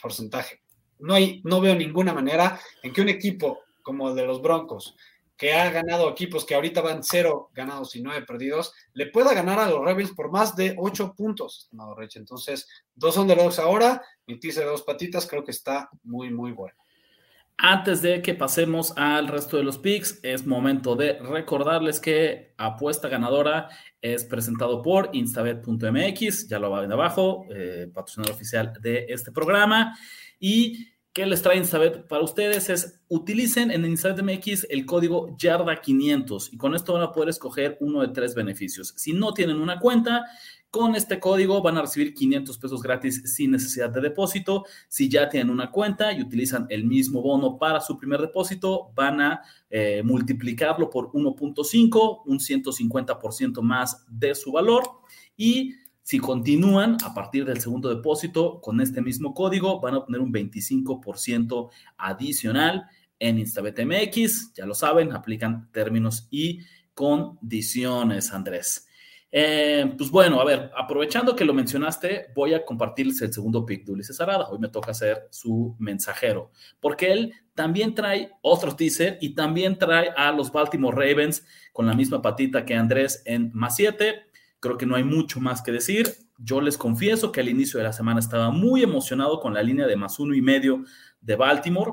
porcentaje. 0.00 0.62
No, 0.98 1.14
hay, 1.14 1.40
no 1.44 1.60
veo 1.60 1.76
ninguna 1.76 2.12
manera 2.12 2.58
en 2.82 2.92
que 2.92 3.02
un 3.02 3.08
equipo 3.08 3.60
como 3.82 4.08
el 4.08 4.16
de 4.16 4.26
los 4.26 4.42
Broncos, 4.42 4.96
que 5.38 5.54
ha 5.54 5.70
ganado 5.70 6.10
equipos 6.10 6.44
que 6.44 6.56
ahorita 6.56 6.80
van 6.82 7.04
cero 7.04 7.50
ganados 7.54 7.94
y 7.94 8.02
nueve 8.02 8.26
perdidos, 8.26 8.74
le 8.92 9.06
pueda 9.06 9.32
ganar 9.32 9.60
a 9.60 9.70
los 9.70 9.80
Ravens 9.84 10.10
por 10.10 10.32
más 10.32 10.56
de 10.56 10.74
ocho 10.76 11.14
puntos, 11.14 11.60
estimado 11.60 11.94
Rich. 11.94 12.16
Entonces, 12.16 12.68
dos 12.96 13.16
underdogs 13.16 13.60
ahora, 13.60 14.02
mi 14.26 14.40
teaser 14.40 14.64
de 14.64 14.70
dos 14.70 14.82
patitas, 14.82 15.28
creo 15.28 15.44
que 15.44 15.52
está 15.52 15.88
muy, 16.02 16.30
muy 16.30 16.50
bueno. 16.50 16.74
Antes 17.60 18.02
de 18.02 18.22
que 18.22 18.34
pasemos 18.34 18.92
al 18.96 19.26
resto 19.26 19.56
de 19.56 19.64
los 19.64 19.78
picks, 19.78 20.20
es 20.22 20.46
momento 20.46 20.94
de 20.94 21.18
recordarles 21.18 21.98
que 21.98 22.54
Apuesta 22.56 23.08
Ganadora 23.08 23.68
es 24.00 24.24
presentado 24.24 24.80
por 24.80 25.10
instabet.mx, 25.12 26.48
ya 26.48 26.58
lo 26.60 26.70
va 26.70 26.84
abajo, 26.84 27.46
eh, 27.50 27.90
patrocinador 27.92 28.34
oficial 28.34 28.72
de 28.80 29.06
este 29.08 29.32
programa. 29.32 29.96
Y 30.38 30.86
¿Qué 31.18 31.26
les 31.26 31.42
trae 31.42 31.56
Instabet 31.56 32.06
para 32.06 32.22
ustedes? 32.22 32.70
Es 32.70 33.00
utilicen 33.08 33.72
en 33.72 33.84
Instabet 33.84 34.22
MX 34.22 34.68
el 34.70 34.86
código 34.86 35.36
YARDA500 35.36 36.50
y 36.52 36.56
con 36.56 36.76
esto 36.76 36.92
van 36.92 37.02
a 37.02 37.10
poder 37.10 37.30
escoger 37.30 37.76
uno 37.80 38.02
de 38.02 38.14
tres 38.14 38.36
beneficios. 38.36 38.94
Si 38.96 39.12
no 39.12 39.34
tienen 39.34 39.60
una 39.60 39.80
cuenta, 39.80 40.26
con 40.70 40.94
este 40.94 41.18
código 41.18 41.60
van 41.60 41.76
a 41.76 41.80
recibir 41.80 42.14
500 42.14 42.56
pesos 42.58 42.80
gratis 42.84 43.34
sin 43.34 43.50
necesidad 43.50 43.90
de 43.90 44.00
depósito. 44.00 44.64
Si 44.86 45.08
ya 45.08 45.28
tienen 45.28 45.50
una 45.50 45.72
cuenta 45.72 46.12
y 46.12 46.22
utilizan 46.22 46.68
el 46.70 46.84
mismo 46.84 47.20
bono 47.20 47.58
para 47.58 47.80
su 47.80 47.98
primer 47.98 48.20
depósito, 48.20 48.92
van 48.94 49.20
a 49.20 49.42
eh, 49.70 50.02
multiplicarlo 50.04 50.88
por 50.88 51.10
1.5, 51.10 52.22
un 52.26 52.38
150% 52.38 53.60
más 53.60 54.04
de 54.08 54.36
su 54.36 54.52
valor. 54.52 54.84
Y 55.36 55.74
si 56.08 56.20
continúan 56.20 56.96
a 57.04 57.12
partir 57.12 57.44
del 57.44 57.60
segundo 57.60 57.90
depósito 57.94 58.62
con 58.62 58.80
este 58.80 59.02
mismo 59.02 59.34
código, 59.34 59.78
van 59.78 59.92
a 59.92 59.98
obtener 59.98 60.22
un 60.22 60.32
25% 60.32 61.68
adicional 61.98 62.86
en 63.18 63.38
InstabetMX. 63.38 64.54
Ya 64.54 64.64
lo 64.64 64.74
saben, 64.74 65.12
aplican 65.12 65.70
términos 65.70 66.26
y 66.30 66.60
condiciones, 66.94 68.32
Andrés. 68.32 68.88
Eh, 69.30 69.92
pues 69.98 70.10
bueno, 70.10 70.40
a 70.40 70.46
ver, 70.46 70.70
aprovechando 70.74 71.36
que 71.36 71.44
lo 71.44 71.52
mencionaste, 71.52 72.28
voy 72.34 72.54
a 72.54 72.64
compartirles 72.64 73.20
el 73.20 73.30
segundo 73.30 73.66
pick 73.66 73.84
de 73.84 73.92
Ulises 73.92 74.18
Arada. 74.18 74.48
Hoy 74.48 74.58
me 74.58 74.68
toca 74.68 74.94
ser 74.94 75.28
su 75.30 75.76
mensajero, 75.78 76.52
porque 76.80 77.12
él 77.12 77.34
también 77.54 77.94
trae 77.94 78.30
otro 78.40 78.74
teaser 78.74 79.18
y 79.20 79.34
también 79.34 79.76
trae 79.76 80.10
a 80.16 80.32
los 80.32 80.50
Baltimore 80.50 80.96
Ravens 80.96 81.44
con 81.74 81.86
la 81.86 81.92
misma 81.92 82.22
patita 82.22 82.64
que 82.64 82.74
Andrés 82.74 83.22
en 83.26 83.50
más 83.52 83.76
7. 83.76 84.27
Creo 84.60 84.76
que 84.76 84.86
no 84.86 84.96
hay 84.96 85.04
mucho 85.04 85.40
más 85.40 85.62
que 85.62 85.72
decir. 85.72 86.12
Yo 86.38 86.60
les 86.60 86.78
confieso 86.78 87.32
que 87.32 87.40
al 87.40 87.48
inicio 87.48 87.78
de 87.78 87.84
la 87.84 87.92
semana 87.92 88.20
estaba 88.20 88.50
muy 88.50 88.82
emocionado 88.82 89.40
con 89.40 89.54
la 89.54 89.62
línea 89.62 89.86
de 89.86 89.96
más 89.96 90.18
uno 90.18 90.34
y 90.34 90.42
medio 90.42 90.84
de 91.20 91.36
Baltimore. 91.36 91.92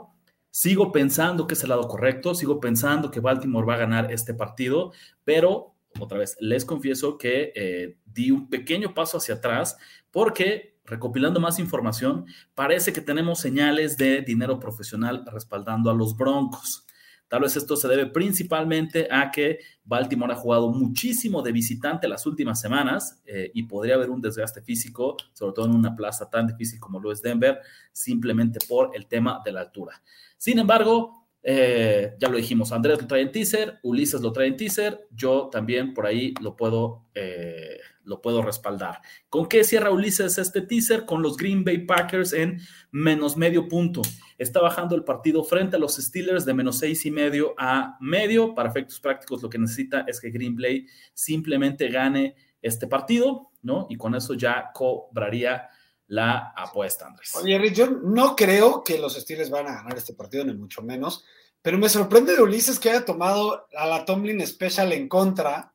Sigo 0.49 0.91
pensando 0.91 1.47
que 1.47 1.55
es 1.55 1.63
el 1.63 1.69
lado 1.69 1.87
correcto, 1.87 2.33
sigo 2.33 2.59
pensando 2.59 3.11
que 3.11 3.19
Baltimore 3.19 3.67
va 3.67 3.75
a 3.75 3.79
ganar 3.79 4.11
este 4.11 4.33
partido, 4.33 4.93
pero 5.23 5.75
otra 5.99 6.17
vez 6.17 6.37
les 6.39 6.65
confieso 6.65 7.17
que 7.17 7.51
eh, 7.55 7.97
di 8.05 8.31
un 8.31 8.49
pequeño 8.49 8.93
paso 8.93 9.17
hacia 9.17 9.35
atrás 9.35 9.77
porque 10.11 10.75
recopilando 10.85 11.39
más 11.39 11.59
información, 11.59 12.25
parece 12.53 12.93
que 12.93 13.01
tenemos 13.01 13.39
señales 13.39 13.97
de 13.97 14.21
dinero 14.21 14.59
profesional 14.59 15.25
respaldando 15.31 15.89
a 15.89 15.93
los 15.93 16.15
Broncos. 16.15 16.85
Tal 17.27 17.41
vez 17.41 17.55
esto 17.55 17.75
se 17.75 17.87
debe 17.87 18.05
principalmente 18.05 19.07
a 19.09 19.31
que 19.31 19.59
Baltimore 19.83 20.33
ha 20.33 20.37
jugado 20.37 20.69
muchísimo 20.69 21.41
de 21.41 21.51
visitante 21.51 22.07
las 22.07 22.25
últimas 22.25 22.61
semanas 22.61 23.21
eh, 23.25 23.51
y 23.53 23.63
podría 23.63 23.95
haber 23.95 24.11
un 24.11 24.21
desgaste 24.21 24.61
físico, 24.61 25.17
sobre 25.33 25.53
todo 25.53 25.65
en 25.65 25.75
una 25.75 25.95
plaza 25.95 26.29
tan 26.29 26.47
difícil 26.47 26.79
como 26.79 26.99
lo 26.99 27.11
es 27.11 27.21
Denver, 27.21 27.59
simplemente 27.91 28.59
por 28.67 28.91
el 28.95 29.07
tema 29.07 29.41
de 29.43 29.51
la 29.51 29.61
altura. 29.61 30.01
Sin 30.37 30.59
embargo, 30.59 31.24
eh, 31.47 32.15
ya 32.17 32.27
lo 32.27 32.37
dijimos, 32.37 32.71
Andrés 32.71 32.99
lo 32.99 33.07
trae 33.07 33.21
en 33.21 33.31
teaser, 33.31 33.77
Ulises 33.83 34.19
lo 34.19 34.33
trae 34.33 34.47
en 34.47 34.57
teaser, 34.57 35.07
yo 35.11 35.47
también 35.51 35.93
por 35.93 36.07
ahí 36.07 36.33
lo 36.41 36.55
puedo, 36.55 37.05
eh, 37.13 37.77
lo 38.03 38.19
puedo 38.19 38.41
respaldar. 38.41 38.99
¿Con 39.29 39.47
qué 39.47 39.63
cierra 39.63 39.91
Ulises 39.91 40.39
este 40.39 40.61
teaser? 40.61 41.05
Con 41.05 41.21
los 41.21 41.37
Green 41.37 41.63
Bay 41.63 41.85
Packers 41.85 42.33
en 42.33 42.59
menos 42.89 43.37
medio 43.37 43.67
punto. 43.67 44.01
Está 44.39 44.59
bajando 44.59 44.95
el 44.95 45.03
partido 45.03 45.43
frente 45.43 45.75
a 45.75 45.79
los 45.79 45.97
Steelers 45.97 46.45
de 46.45 46.55
menos 46.55 46.79
seis 46.79 47.05
y 47.05 47.11
medio 47.11 47.53
a 47.59 47.95
medio. 48.01 48.55
Para 48.55 48.69
efectos 48.69 48.99
prácticos, 48.99 49.43
lo 49.43 49.49
que 49.49 49.59
necesita 49.59 50.03
es 50.07 50.19
que 50.19 50.31
Green 50.31 50.55
Bay 50.55 50.87
simplemente 51.13 51.89
gane 51.89 52.35
este 52.59 52.87
partido, 52.87 53.51
¿no? 53.61 53.85
Y 53.91 53.97
con 53.97 54.15
eso 54.15 54.33
ya 54.33 54.71
cobraría 54.73 55.69
la 56.07 56.53
apuesta, 56.55 57.07
Andrés. 57.07 57.31
Oye, 57.35 57.57
Rich, 57.57 57.73
yo 57.75 57.87
no 57.89 58.35
creo 58.35 58.83
que 58.83 58.97
los 58.97 59.15
Steelers 59.15 59.49
van 59.49 59.67
a 59.67 59.75
ganar 59.75 59.97
este 59.97 60.13
partido, 60.13 60.45
ni 60.45 60.53
mucho 60.53 60.81
menos, 60.81 61.23
pero 61.61 61.77
me 61.77 61.89
sorprende 61.89 62.35
de 62.35 62.41
Ulises 62.41 62.79
que 62.79 62.91
haya 62.91 63.05
tomado 63.05 63.67
a 63.75 63.87
la 63.87 64.05
Tomlin 64.05 64.45
Special 64.45 64.91
en 64.93 65.07
contra, 65.09 65.73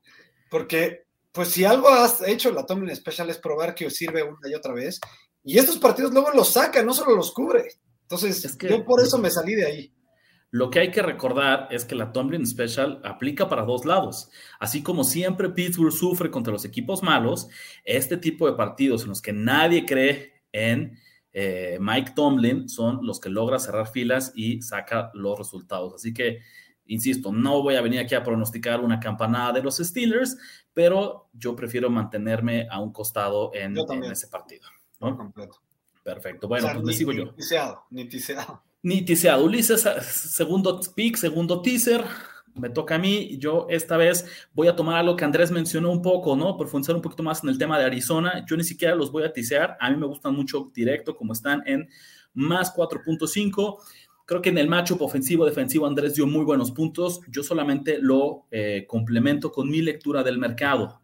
porque 0.50 1.04
pues 1.32 1.48
si 1.48 1.64
algo 1.64 1.88
has 1.88 2.26
hecho 2.26 2.50
la 2.52 2.66
Tomlin 2.66 2.94
Special 2.94 3.30
es 3.30 3.38
probar 3.38 3.74
que 3.74 3.90
sirve 3.90 4.22
una 4.22 4.48
y 4.48 4.54
otra 4.54 4.72
vez, 4.72 5.00
y 5.42 5.58
estos 5.58 5.78
partidos 5.78 6.12
luego 6.12 6.30
los 6.32 6.52
saca, 6.52 6.82
no 6.82 6.92
solo 6.92 7.16
los 7.16 7.32
cubre. 7.32 7.66
Entonces, 8.02 8.44
es 8.44 8.56
que, 8.56 8.68
yo 8.68 8.84
por 8.84 9.00
eso 9.00 9.18
me 9.18 9.30
salí 9.30 9.54
de 9.54 9.66
ahí. 9.66 9.94
Lo 10.52 10.70
que 10.70 10.80
hay 10.80 10.90
que 10.90 11.02
recordar 11.02 11.68
es 11.70 11.84
que 11.84 11.94
la 11.94 12.12
Tomlin 12.12 12.44
Special 12.44 13.00
aplica 13.04 13.48
para 13.48 13.62
dos 13.62 13.84
lados. 13.84 14.30
Así 14.58 14.82
como 14.82 15.04
siempre 15.04 15.50
Pittsburgh 15.50 15.92
sufre 15.92 16.30
contra 16.30 16.52
los 16.52 16.64
equipos 16.64 17.02
malos, 17.02 17.48
este 17.84 18.16
tipo 18.16 18.50
de 18.50 18.56
partidos 18.56 19.02
en 19.02 19.10
los 19.10 19.22
que 19.22 19.32
nadie 19.32 19.86
cree 19.86 20.42
en 20.52 20.98
eh, 21.32 21.78
Mike 21.80 22.12
Tomlin 22.14 22.68
son 22.68 23.06
los 23.06 23.20
que 23.20 23.28
logra 23.28 23.60
cerrar 23.60 23.88
filas 23.88 24.32
y 24.34 24.60
saca 24.62 25.10
los 25.14 25.38
resultados. 25.38 25.94
Así 25.94 26.12
que, 26.12 26.40
insisto, 26.86 27.32
no 27.32 27.62
voy 27.62 27.76
a 27.76 27.80
venir 27.80 28.00
aquí 28.00 28.16
a 28.16 28.24
pronosticar 28.24 28.80
una 28.80 28.98
campanada 28.98 29.52
de 29.52 29.62
los 29.62 29.76
Steelers, 29.76 30.36
pero 30.74 31.28
yo 31.32 31.54
prefiero 31.54 31.90
mantenerme 31.90 32.66
a 32.68 32.80
un 32.80 32.92
costado 32.92 33.52
en, 33.54 33.76
ese 34.10 34.26
partido. 34.26 34.66
completo. 34.98 35.60
Perfecto. 36.02 36.48
Bueno, 36.48 36.68
pues 36.72 36.82
me 36.82 36.92
sigo 36.92 37.12
yo. 37.12 37.34
Ni 38.82 39.02
tiseado. 39.02 39.44
Ulises, 39.44 39.82
segundo 39.82 40.80
pick, 40.94 41.16
segundo 41.16 41.60
teaser. 41.60 42.02
Me 42.54 42.70
toca 42.70 42.94
a 42.94 42.98
mí. 42.98 43.36
Yo 43.38 43.66
esta 43.68 43.96
vez 43.96 44.24
voy 44.54 44.68
a 44.68 44.76
tomar 44.76 44.96
algo 44.96 45.16
que 45.16 45.24
Andrés 45.24 45.50
mencionó 45.50 45.90
un 45.90 46.00
poco, 46.00 46.34
¿no? 46.34 46.56
Profundizar 46.56 46.96
un 46.96 47.02
poquito 47.02 47.22
más 47.22 47.44
en 47.44 47.50
el 47.50 47.58
tema 47.58 47.78
de 47.78 47.84
Arizona. 47.84 48.44
Yo 48.48 48.56
ni 48.56 48.64
siquiera 48.64 48.94
los 48.94 49.12
voy 49.12 49.24
a 49.24 49.32
tisear. 49.32 49.76
A 49.80 49.90
mí 49.90 49.96
me 49.96 50.06
gustan 50.06 50.34
mucho 50.34 50.70
directo, 50.74 51.14
como 51.14 51.34
están 51.34 51.62
en 51.66 51.88
más 52.32 52.74
4.5. 52.74 53.78
Creo 54.24 54.40
que 54.40 54.48
en 54.48 54.58
el 54.58 54.68
matchup 54.68 55.02
ofensivo-defensivo 55.02 55.86
Andrés 55.86 56.14
dio 56.14 56.26
muy 56.26 56.44
buenos 56.44 56.70
puntos. 56.70 57.20
Yo 57.28 57.42
solamente 57.42 57.98
lo 58.00 58.46
eh, 58.50 58.86
complemento 58.88 59.52
con 59.52 59.68
mi 59.68 59.82
lectura 59.82 60.22
del 60.22 60.38
mercado. 60.38 61.02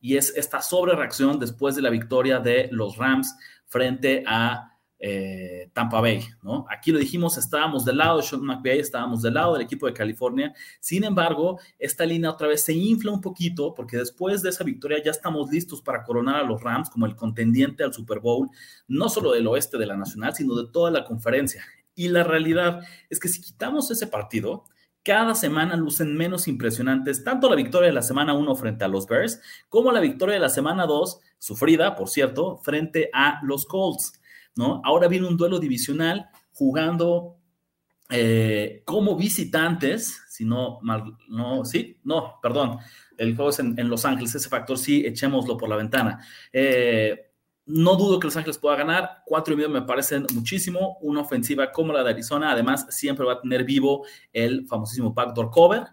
Y 0.00 0.16
es 0.16 0.32
esta 0.34 0.62
sobre 0.62 0.94
reacción 0.94 1.38
después 1.38 1.76
de 1.76 1.82
la 1.82 1.90
victoria 1.90 2.38
de 2.38 2.68
los 2.70 2.96
Rams 2.96 3.34
frente 3.66 4.22
a 4.26 4.77
eh, 4.98 5.70
Tampa 5.72 6.00
Bay, 6.00 6.24
¿no? 6.42 6.66
Aquí 6.68 6.90
lo 6.90 6.98
dijimos, 6.98 7.38
estábamos 7.38 7.84
del 7.84 7.98
lado 7.98 8.18
de 8.18 8.24
Sean 8.24 8.42
McVay, 8.42 8.80
estábamos 8.80 9.22
del 9.22 9.34
lado 9.34 9.52
del 9.52 9.62
equipo 9.62 9.86
de 9.86 9.92
California. 9.92 10.52
Sin 10.80 11.04
embargo, 11.04 11.60
esta 11.78 12.04
línea 12.04 12.30
otra 12.30 12.48
vez 12.48 12.62
se 12.62 12.72
infla 12.72 13.12
un 13.12 13.20
poquito 13.20 13.74
porque 13.74 13.96
después 13.96 14.42
de 14.42 14.50
esa 14.50 14.64
victoria 14.64 15.02
ya 15.02 15.10
estamos 15.10 15.50
listos 15.50 15.80
para 15.82 16.02
coronar 16.02 16.36
a 16.36 16.42
los 16.42 16.62
Rams 16.62 16.90
como 16.90 17.06
el 17.06 17.14
contendiente 17.14 17.84
al 17.84 17.92
Super 17.92 18.20
Bowl, 18.20 18.48
no 18.88 19.08
solo 19.08 19.32
del 19.32 19.46
oeste 19.46 19.78
de 19.78 19.86
la 19.86 19.96
Nacional, 19.96 20.34
sino 20.34 20.54
de 20.56 20.70
toda 20.70 20.90
la 20.90 21.04
conferencia. 21.04 21.64
Y 21.94 22.08
la 22.08 22.24
realidad 22.24 22.80
es 23.10 23.20
que 23.20 23.28
si 23.28 23.40
quitamos 23.40 23.90
ese 23.90 24.06
partido, 24.06 24.64
cada 25.04 25.34
semana 25.34 25.76
lucen 25.76 26.16
menos 26.16 26.48
impresionantes, 26.48 27.24
tanto 27.24 27.48
la 27.48 27.56
victoria 27.56 27.88
de 27.88 27.94
la 27.94 28.02
semana 28.02 28.34
1 28.34 28.54
frente 28.56 28.84
a 28.84 28.88
los 28.88 29.06
Bears, 29.06 29.40
como 29.68 29.90
la 29.90 30.00
victoria 30.00 30.34
de 30.34 30.40
la 30.40 30.48
semana 30.48 30.86
2, 30.86 31.20
sufrida, 31.38 31.96
por 31.96 32.08
cierto, 32.08 32.58
frente 32.58 33.10
a 33.12 33.40
los 33.42 33.64
Colts. 33.64 34.12
¿No? 34.58 34.82
Ahora 34.84 35.06
viene 35.06 35.28
un 35.28 35.36
duelo 35.36 35.60
divisional 35.60 36.30
jugando 36.52 37.36
eh, 38.10 38.82
como 38.84 39.16
visitantes, 39.16 40.20
si 40.28 40.44
no, 40.44 40.80
mal, 40.82 41.16
no, 41.28 41.64
sí, 41.64 42.00
no, 42.02 42.40
perdón, 42.42 42.78
el 43.16 43.36
juego 43.36 43.50
es 43.50 43.60
en, 43.60 43.88
Los 43.88 44.04
Ángeles, 44.04 44.34
ese 44.34 44.48
factor 44.48 44.76
sí, 44.76 45.06
echémoslo 45.06 45.56
por 45.56 45.68
la 45.68 45.76
ventana. 45.76 46.26
Eh, 46.52 47.30
no 47.66 47.94
dudo 47.94 48.18
que 48.18 48.26
Los 48.26 48.36
Ángeles 48.36 48.58
pueda 48.58 48.74
ganar. 48.74 49.22
Cuatro 49.26 49.54
y 49.54 49.56
medio 49.58 49.68
me 49.68 49.82
parecen 49.82 50.26
muchísimo. 50.34 50.98
Una 51.02 51.20
ofensiva 51.20 51.70
como 51.70 51.92
la 51.92 52.02
de 52.02 52.10
Arizona, 52.10 52.50
además, 52.50 52.86
siempre 52.88 53.26
va 53.26 53.34
a 53.34 53.40
tener 53.40 53.62
vivo 53.62 54.06
el 54.32 54.66
famosísimo 54.66 55.12
backdoor 55.12 55.50
cover. 55.50 55.84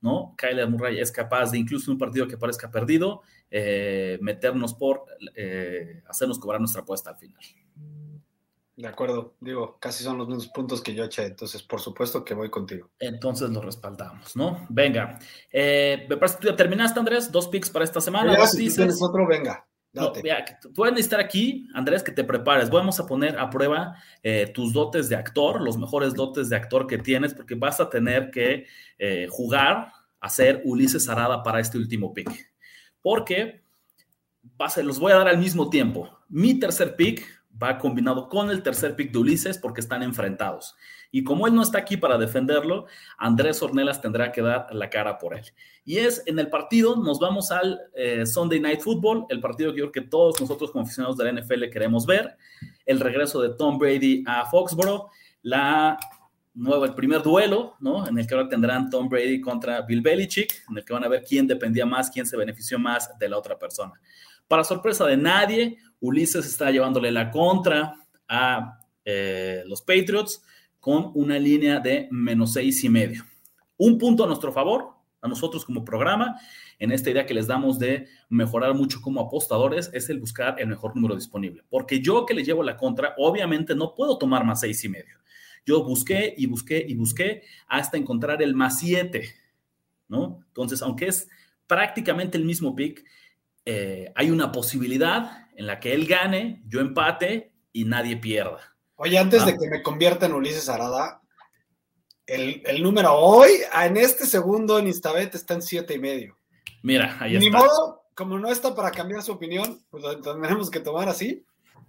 ¿no? 0.00 0.34
Kyler 0.38 0.70
Murray 0.70 1.00
es 1.00 1.12
capaz 1.12 1.50
de, 1.50 1.58
incluso 1.58 1.90
en 1.90 1.96
un 1.96 1.98
partido 1.98 2.28
que 2.28 2.38
parezca 2.38 2.70
perdido, 2.70 3.22
eh, 3.50 4.18
meternos 4.22 4.72
por 4.72 5.04
hacernos 6.08 6.38
cobrar 6.38 6.60
nuestra 6.60 6.82
apuesta 6.82 7.10
al 7.10 7.18
final. 7.18 7.42
De 8.76 8.88
acuerdo, 8.88 9.36
digo, 9.40 9.78
casi 9.80 10.04
son 10.04 10.18
los 10.18 10.28
mismos 10.28 10.48
puntos 10.48 10.82
que 10.82 10.94
yo 10.94 11.04
eché, 11.04 11.24
entonces 11.24 11.62
por 11.62 11.80
supuesto 11.80 12.22
que 12.22 12.34
voy 12.34 12.50
contigo. 12.50 12.90
Entonces 12.98 13.48
lo 13.48 13.62
respaldamos, 13.62 14.36
¿no? 14.36 14.66
Venga, 14.68 15.18
eh, 15.50 16.06
me 16.10 16.18
parece 16.18 16.36
que 16.36 16.42
tú 16.42 16.48
ya 16.48 16.56
terminaste, 16.56 17.00
Andrés, 17.00 17.32
dos 17.32 17.48
picks 17.48 17.70
para 17.70 17.86
esta 17.86 18.02
semana. 18.02 18.36
Ya, 18.36 18.46
si 18.46 18.74
tienes 18.74 19.00
otro, 19.00 19.26
venga. 19.26 19.66
No, 19.94 20.12
pueden 20.74 20.98
estar 20.98 21.18
aquí, 21.18 21.66
Andrés, 21.72 22.02
que 22.02 22.12
te 22.12 22.22
prepares. 22.22 22.68
Vamos 22.68 23.00
a 23.00 23.06
poner 23.06 23.38
a 23.38 23.48
prueba 23.48 23.96
eh, 24.22 24.50
tus 24.54 24.74
dotes 24.74 25.08
de 25.08 25.16
actor, 25.16 25.62
los 25.62 25.78
mejores 25.78 26.12
dotes 26.12 26.50
de 26.50 26.56
actor 26.56 26.86
que 26.86 26.98
tienes, 26.98 27.32
porque 27.32 27.54
vas 27.54 27.80
a 27.80 27.88
tener 27.88 28.30
que 28.30 28.66
eh, 28.98 29.26
jugar 29.30 29.90
a 30.20 30.28
ser 30.28 30.60
Ulises 30.66 31.08
Arada 31.08 31.42
para 31.42 31.60
este 31.60 31.78
último 31.78 32.12
pick. 32.12 32.30
Porque 33.00 33.62
los 34.82 34.98
voy 34.98 35.12
a 35.12 35.16
dar 35.16 35.28
al 35.28 35.38
mismo 35.38 35.70
tiempo. 35.70 36.10
Mi 36.28 36.58
tercer 36.58 36.94
pick 36.94 37.24
va 37.62 37.78
combinado 37.78 38.28
con 38.28 38.50
el 38.50 38.62
tercer 38.62 38.96
pick 38.96 39.12
de 39.12 39.18
Ulises 39.18 39.58
porque 39.58 39.80
están 39.80 40.02
enfrentados. 40.02 40.76
Y 41.10 41.24
como 41.24 41.46
él 41.46 41.54
no 41.54 41.62
está 41.62 41.78
aquí 41.78 41.96
para 41.96 42.18
defenderlo, 42.18 42.86
Andrés 43.16 43.62
Ornelas 43.62 44.00
tendrá 44.00 44.32
que 44.32 44.42
dar 44.42 44.66
la 44.72 44.90
cara 44.90 45.18
por 45.18 45.34
él. 45.36 45.44
Y 45.84 45.98
es 45.98 46.22
en 46.26 46.38
el 46.38 46.48
partido, 46.48 46.96
nos 46.96 47.18
vamos 47.18 47.50
al 47.50 47.80
eh, 47.94 48.26
Sunday 48.26 48.60
Night 48.60 48.80
Football, 48.80 49.26
el 49.28 49.40
partido 49.40 49.72
que 49.72 49.78
yo 49.78 49.90
creo 49.90 50.04
que 50.04 50.10
todos 50.10 50.40
nosotros 50.40 50.72
como 50.72 50.84
aficionados 50.84 51.16
de 51.16 51.32
la 51.32 51.40
NFL 51.40 51.70
queremos 51.70 52.06
ver, 52.06 52.36
el 52.84 53.00
regreso 53.00 53.40
de 53.40 53.50
Tom 53.50 53.78
Brady 53.78 54.24
a 54.26 54.46
Foxborough, 54.46 55.08
la 55.42 55.96
nueva, 56.56 56.86
el 56.86 56.94
primer 56.94 57.22
duelo, 57.22 57.76
¿no? 57.80 58.08
En 58.08 58.18
el 58.18 58.26
que 58.26 58.34
ahora 58.34 58.48
tendrán 58.48 58.90
Tom 58.90 59.08
Brady 59.08 59.40
contra 59.40 59.82
Bill 59.82 60.00
Belichick, 60.00 60.64
en 60.68 60.78
el 60.78 60.84
que 60.84 60.92
van 60.92 61.04
a 61.04 61.08
ver 61.08 61.22
quién 61.22 61.46
dependía 61.46 61.86
más, 61.86 62.10
quién 62.10 62.26
se 62.26 62.36
benefició 62.36 62.78
más 62.78 63.16
de 63.18 63.28
la 63.28 63.38
otra 63.38 63.58
persona. 63.58 63.92
Para 64.48 64.64
sorpresa 64.64 65.04
de 65.06 65.16
nadie, 65.16 65.78
Ulises 66.00 66.46
está 66.46 66.70
llevándole 66.70 67.10
la 67.10 67.30
contra 67.30 67.94
a 68.28 68.80
eh, 69.04 69.62
los 69.66 69.82
Patriots 69.82 70.42
con 70.80 71.10
una 71.14 71.38
línea 71.38 71.78
de 71.80 72.08
menos 72.10 72.54
seis 72.54 72.82
y 72.84 72.88
medio. 72.88 73.24
Un 73.76 73.98
punto 73.98 74.24
a 74.24 74.26
nuestro 74.26 74.52
favor, 74.52 74.94
a 75.20 75.28
nosotros 75.28 75.64
como 75.64 75.84
programa, 75.84 76.38
en 76.78 76.92
esta 76.92 77.10
idea 77.10 77.26
que 77.26 77.34
les 77.34 77.46
damos 77.46 77.78
de 77.78 78.06
mejorar 78.28 78.74
mucho 78.74 79.00
como 79.00 79.20
apostadores, 79.20 79.90
es 79.92 80.08
el 80.10 80.20
buscar 80.20 80.56
el 80.58 80.68
mejor 80.68 80.94
número 80.94 81.14
disponible. 81.14 81.64
Porque 81.68 82.00
yo 82.00 82.24
que 82.24 82.34
le 82.34 82.44
llevo 82.44 82.62
la 82.62 82.76
contra, 82.76 83.14
obviamente 83.18 83.74
no 83.74 83.94
puedo 83.94 84.16
tomar 84.18 84.44
más 84.44 84.60
seis 84.60 84.84
y 84.84 84.88
medio. 84.88 85.18
Yo 85.66 85.82
busqué 85.82 86.32
y 86.36 86.46
busqué 86.46 86.86
y 86.88 86.94
busqué 86.94 87.42
hasta 87.66 87.98
encontrar 87.98 88.40
el 88.40 88.54
más 88.54 88.78
siete, 88.78 89.34
¿no? 90.08 90.40
Entonces, 90.46 90.80
aunque 90.80 91.08
es 91.08 91.28
prácticamente 91.66 92.38
el 92.38 92.44
mismo 92.44 92.74
pick, 92.74 93.04
eh, 93.64 94.12
hay 94.14 94.30
una 94.30 94.52
posibilidad 94.52 95.48
en 95.56 95.66
la 95.66 95.80
que 95.80 95.92
él 95.92 96.06
gane, 96.06 96.62
yo 96.68 96.80
empate 96.80 97.52
y 97.72 97.84
nadie 97.84 98.16
pierda. 98.16 98.76
Oye, 98.94 99.18
antes 99.18 99.44
de 99.44 99.58
que 99.58 99.68
me 99.68 99.82
convierta 99.82 100.26
en 100.26 100.34
Ulises 100.34 100.68
Arada, 100.68 101.20
el, 102.26 102.82
número 102.82 103.12
hoy, 103.14 103.50
en 103.84 103.96
este 103.96 104.24
segundo 104.26 104.78
en 104.78 104.86
Instabet 104.86 105.34
está 105.34 105.54
en 105.54 105.62
siete 105.62 105.94
y 105.94 105.98
medio. 105.98 106.36
Mira, 106.82 107.16
ahí 107.20 107.38
Ni 107.38 107.50
modo, 107.50 108.04
como 108.14 108.38
no 108.38 108.48
está 108.48 108.74
para 108.74 108.90
cambiar 108.90 109.22
su 109.22 109.32
opinión, 109.32 109.84
pues 109.90 110.02
lo 110.02 110.20
tendremos 110.20 110.70
que 110.70 110.80
tomar 110.80 111.08
así. 111.08 111.44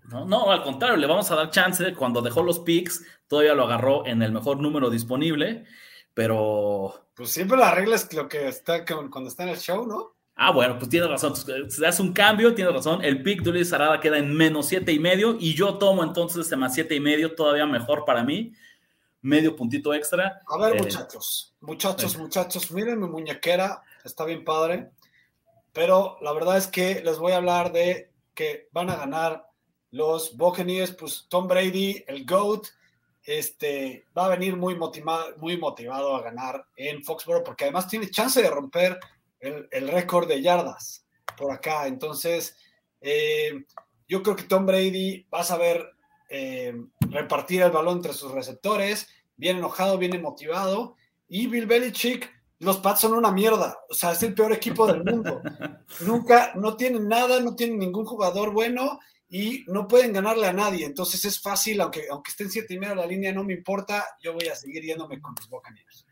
No, 0.10 0.26
no, 0.26 0.52
al 0.52 0.63
contrario, 0.63 0.95
le 0.95 1.08
vamos 1.08 1.30
a 1.32 1.36
dar 1.36 1.50
chance. 1.50 1.93
Cuando 1.93 2.21
dejó 2.21 2.43
los 2.43 2.60
picks, 2.60 3.04
todavía 3.28 3.54
lo 3.54 3.65
agarró 3.65 4.06
en 4.06 4.21
el 4.21 4.32
mejor 4.32 4.60
número 4.60 4.89
disponible, 4.89 5.65
pero. 6.13 7.10
Pues 7.13 7.32
siempre 7.32 7.58
la 7.58 7.71
regla 7.71 7.95
es 7.95 8.13
lo 8.13 8.28
que 8.30 8.47
está 8.47 8.86
cuando 8.86 9.28
está 9.28 9.43
en 9.43 9.50
el 9.50 9.58
show, 9.58 9.86
¿no? 9.86 10.17
Ah, 10.39 10.52
bueno, 10.52 10.78
pues 10.78 10.89
tienes 10.89 11.10
razón. 11.10 11.36
Si 11.36 11.82
das 11.82 12.00
un 12.00 12.13
cambio, 12.13 12.54
tienes 12.54 12.71
razón. 12.71 13.04
El 13.04 13.23
pick 13.23 13.41
de 13.41 13.52
Luis 13.52 13.73
Arada 13.73 14.00
queda 14.00 14.19
en 14.19 14.32
menos 14.32 14.67
siete 14.67 14.91
y 14.91 15.00
medio 15.00 15.36
y 15.39 15.56
yo 15.56 15.80
tomo 15.80 16.04
entonces 16.04 16.43
este 16.43 16.56
más 16.56 16.76
siete 16.76 16.93
y 16.93 17.00
medio, 17.00 17.34
todavía 17.34 17.65
mejor 17.65 18.06
para 18.06 18.23
mí. 18.23 18.54
Medio 19.21 19.56
puntito 19.56 19.95
extra. 19.95 20.41
A 20.47 20.58
ver, 20.60 20.76
eh, 20.76 20.84
muchachos, 20.84 21.56
muchachos, 21.60 22.17
muchachos, 22.17 22.71
miren 22.71 23.02
mi 23.02 23.08
muñequera, 23.08 23.82
está 24.06 24.26
bien 24.26 24.45
padre. 24.45 24.91
Pero 25.73 26.19
la 26.21 26.32
verdad 26.34 26.58
es 26.58 26.67
que 26.67 27.02
les 27.04 27.17
voy 27.17 27.32
a 27.32 27.38
hablar 27.38 27.71
de 27.71 28.12
que 28.36 28.69
van 28.71 28.91
a 28.91 28.95
ganar 28.95 29.46
los 29.91 30.36
Buccaneers, 30.36 30.91
pues 30.91 31.26
Tom 31.30 31.47
Brady, 31.47 32.04
el 32.08 32.26
GOAT, 32.26 32.67
este, 33.23 34.06
va 34.17 34.26
a 34.26 34.30
venir 34.30 34.56
muy 34.56 34.76
motivado, 34.76 35.36
muy 35.38 35.58
motivado 35.58 36.15
a 36.15 36.21
ganar 36.21 36.65
en 36.76 37.04
Foxborough 37.04 37.43
porque 37.43 37.65
además 37.65 37.88
tiene 37.88 38.10
chance 38.10 38.41
de 38.41 38.50
romper 38.50 38.97
el, 39.39 39.88
récord 39.89 40.28
de 40.28 40.41
yardas 40.41 41.06
por 41.38 41.52
acá. 41.52 41.88
Entonces, 41.88 42.58
eh, 43.02 43.65
yo 44.08 44.23
creo 44.23 44.36
que 44.36 44.43
Tom 44.43 44.65
Brady 44.65 45.28
va 45.34 45.41
a 45.41 45.43
saber 45.43 45.91
eh, 46.30 46.73
repartir 47.00 47.62
el 47.62 47.71
balón 47.71 47.97
entre 47.97 48.13
sus 48.13 48.32
receptores, 48.32 49.08
bien 49.36 49.58
enojado, 49.58 49.97
bien 49.97 50.21
motivado. 50.21 50.95
Y 51.28 51.47
Bill 51.47 51.65
Belichick, 51.65 52.34
los 52.60 52.78
Pats 52.78 53.02
son 53.02 53.13
una 53.13 53.32
mierda. 53.32 53.78
O 53.89 53.93
sea, 53.93 54.13
es 54.13 54.23
el 54.23 54.34
peor 54.34 54.54
equipo 54.54 54.88
del 54.88 55.04
mundo. 55.04 55.41
Nunca, 56.02 56.54
no 56.56 56.78
tienen 56.78 57.08
nada, 57.08 57.41
no 57.41 57.56
tienen 57.56 57.80
ningún 57.80 58.06
jugador 58.06 58.52
bueno 58.52 59.00
y 59.30 59.66
no 59.68 59.88
pueden 59.88 60.13
ganarle 60.13 60.48
a 60.48 60.54
nadie. 60.54 60.86
Entonces 60.86 61.24
es 61.26 61.42
fácil, 61.42 61.82
aunque, 61.82 62.06
aunque 62.10 62.32
estén 62.32 62.50
siete 62.50 62.74
y 62.74 62.80
medio 62.80 62.96
la 62.96 63.06
línea, 63.06 63.34
no 63.34 63.44
me 63.44 63.54
importa. 63.54 64.06
Yo 64.22 64.34
voy 64.34 64.48
a 64.48 64.56
seguir 64.56 64.84
yéndome 64.84 65.20
con 65.22 65.34
los 65.36 65.50
Buccaneers. 65.50 66.06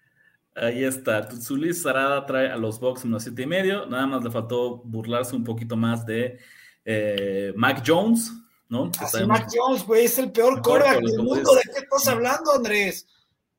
Ahí 0.55 0.83
está. 0.83 1.29
Zulis 1.31 1.81
Sarada 1.81 2.25
trae 2.25 2.49
a 2.49 2.55
los 2.55 2.79
Bucks 2.79 3.03
unos 3.03 3.23
siete 3.23 3.43
y 3.43 3.45
medio. 3.45 3.85
Nada 3.85 4.07
más 4.07 4.23
le 4.23 4.31
faltó 4.31 4.77
burlarse 4.77 5.35
un 5.35 5.43
poquito 5.43 5.75
más 5.75 6.05
de 6.05 6.39
eh, 6.85 7.53
Mac 7.55 7.83
Jones, 7.85 8.31
¿no? 8.69 8.89
Así 8.99 9.25
Mac 9.25 9.47
Jones, 9.53 9.85
güey, 9.85 10.05
es 10.05 10.17
el 10.17 10.31
peor 10.31 10.61
coreback 10.61 11.01
del 11.01 11.23
mundo. 11.23 11.51
¿De 11.55 11.61
qué 11.73 11.79
estás 11.79 12.07
hablando, 12.07 12.53
Andrés? 12.53 13.07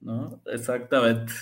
¿No? 0.01 0.41
Exactamente. 0.47 1.33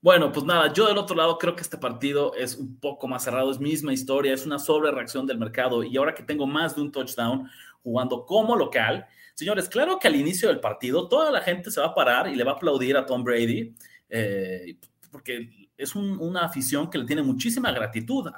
Bueno, 0.00 0.30
pues 0.30 0.44
nada, 0.44 0.72
yo 0.72 0.86
del 0.86 0.98
otro 0.98 1.16
lado 1.16 1.38
creo 1.38 1.56
que 1.56 1.62
este 1.62 1.78
partido 1.78 2.34
es 2.34 2.56
un 2.56 2.78
poco 2.78 3.08
más 3.08 3.24
cerrado, 3.24 3.50
es 3.50 3.58
misma 3.58 3.92
historia, 3.92 4.34
es 4.34 4.46
una 4.46 4.58
sobre 4.58 4.90
reacción 4.90 5.26
del 5.26 5.38
mercado 5.38 5.82
y 5.82 5.96
ahora 5.96 6.14
que 6.14 6.22
tengo 6.22 6.46
más 6.46 6.76
de 6.76 6.82
un 6.82 6.92
touchdown 6.92 7.48
jugando 7.82 8.24
como 8.24 8.54
local, 8.56 9.06
señores, 9.34 9.68
claro 9.68 9.98
que 9.98 10.08
al 10.08 10.16
inicio 10.16 10.48
del 10.48 10.60
partido 10.60 11.08
toda 11.08 11.30
la 11.30 11.40
gente 11.40 11.70
se 11.70 11.80
va 11.80 11.88
a 11.88 11.94
parar 11.94 12.28
y 12.28 12.36
le 12.36 12.44
va 12.44 12.52
a 12.52 12.54
aplaudir 12.54 12.96
a 12.96 13.06
Tom 13.06 13.24
Brady. 13.24 13.74
Eh, 14.08 14.76
porque 15.10 15.70
es 15.76 15.94
una 15.94 16.44
afición 16.44 16.90
que 16.90 16.98
le 16.98 17.06
tiene 17.06 17.22
muchísima 17.22 17.72
gratitud 17.72 18.28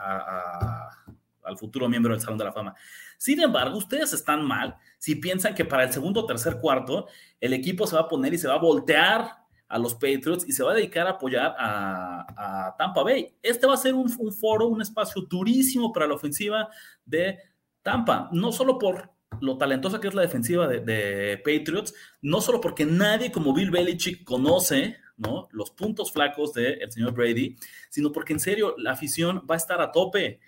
al 1.43 1.59
futuro 1.59 1.89
miembro 1.89 2.13
del 2.13 2.21
Salón 2.21 2.39
de 2.39 2.45
la 2.45 2.53
Fama. 2.53 2.75
Sin 3.17 3.41
embargo, 3.41 3.79
ustedes 3.79 4.13
están 4.13 4.45
mal 4.45 4.77
si 4.99 5.17
piensan 5.17 5.55
que 5.55 5.65
para 5.65 5.85
el 5.85 5.93
segundo 5.93 6.25
tercer 6.25 6.59
cuarto 6.61 7.09
el 7.41 7.53
equipo 7.53 7.87
se 7.87 7.97
va 7.97 8.03
a 8.03 8.09
poner 8.09 8.35
y 8.35 8.39
se 8.39 8.49
va 8.49 8.55
a 8.55 8.59
voltear 8.59 9.38
a 9.69 9.79
los 9.79 9.95
Patriots 9.95 10.47
y 10.49 10.53
se 10.53 10.63
va 10.63 10.73
a 10.73 10.75
dedicar 10.75 11.07
a 11.07 11.11
apoyar 11.11 11.55
a, 11.59 12.75
Tampa 12.79 13.03
Bay. 13.03 13.35
Este 13.43 13.67
va 13.67 13.75
a 13.75 13.79
ser 13.79 13.95
un, 13.95 14.09
foro, 14.33 14.67
un 14.67 14.81
espacio 14.81 15.23
durísimo 15.23 15.93
para 15.93 16.07
la 16.07 16.15
ofensiva 16.15 16.69
de 17.05 17.39
Tampa, 17.83 18.29
no 18.33 18.53
solo 18.53 18.79
por 18.79 19.11
lo 19.41 19.59
talentosa 19.59 20.01
que 20.01 20.09
es 20.09 20.15
la 20.15 20.23
defensiva 20.23 20.67
de, 20.67 21.37
Patriots, 21.45 21.95
no 22.23 22.41
solo 22.41 22.61
porque 22.61 22.87
nadie 22.87 23.31
como 23.31 23.53
Bill 23.53 23.71
Belichick 23.71 24.25
conoce 24.25 24.97
¿no? 25.19 25.49
Los 25.51 25.73
puntos 25.73 26.13
flacos 26.13 26.55
del 26.55 26.91
señor 26.91 27.13
Brady, 27.13 27.57
sino 27.91 28.13
porque 28.13 28.33
en 28.33 28.41
serio 28.41 28.75
la 28.79 28.93
afición 28.93 29.45
va 29.51 29.57
a 29.57 29.59
estar 29.59 29.81
a 29.81 29.91
tope. 29.91 30.39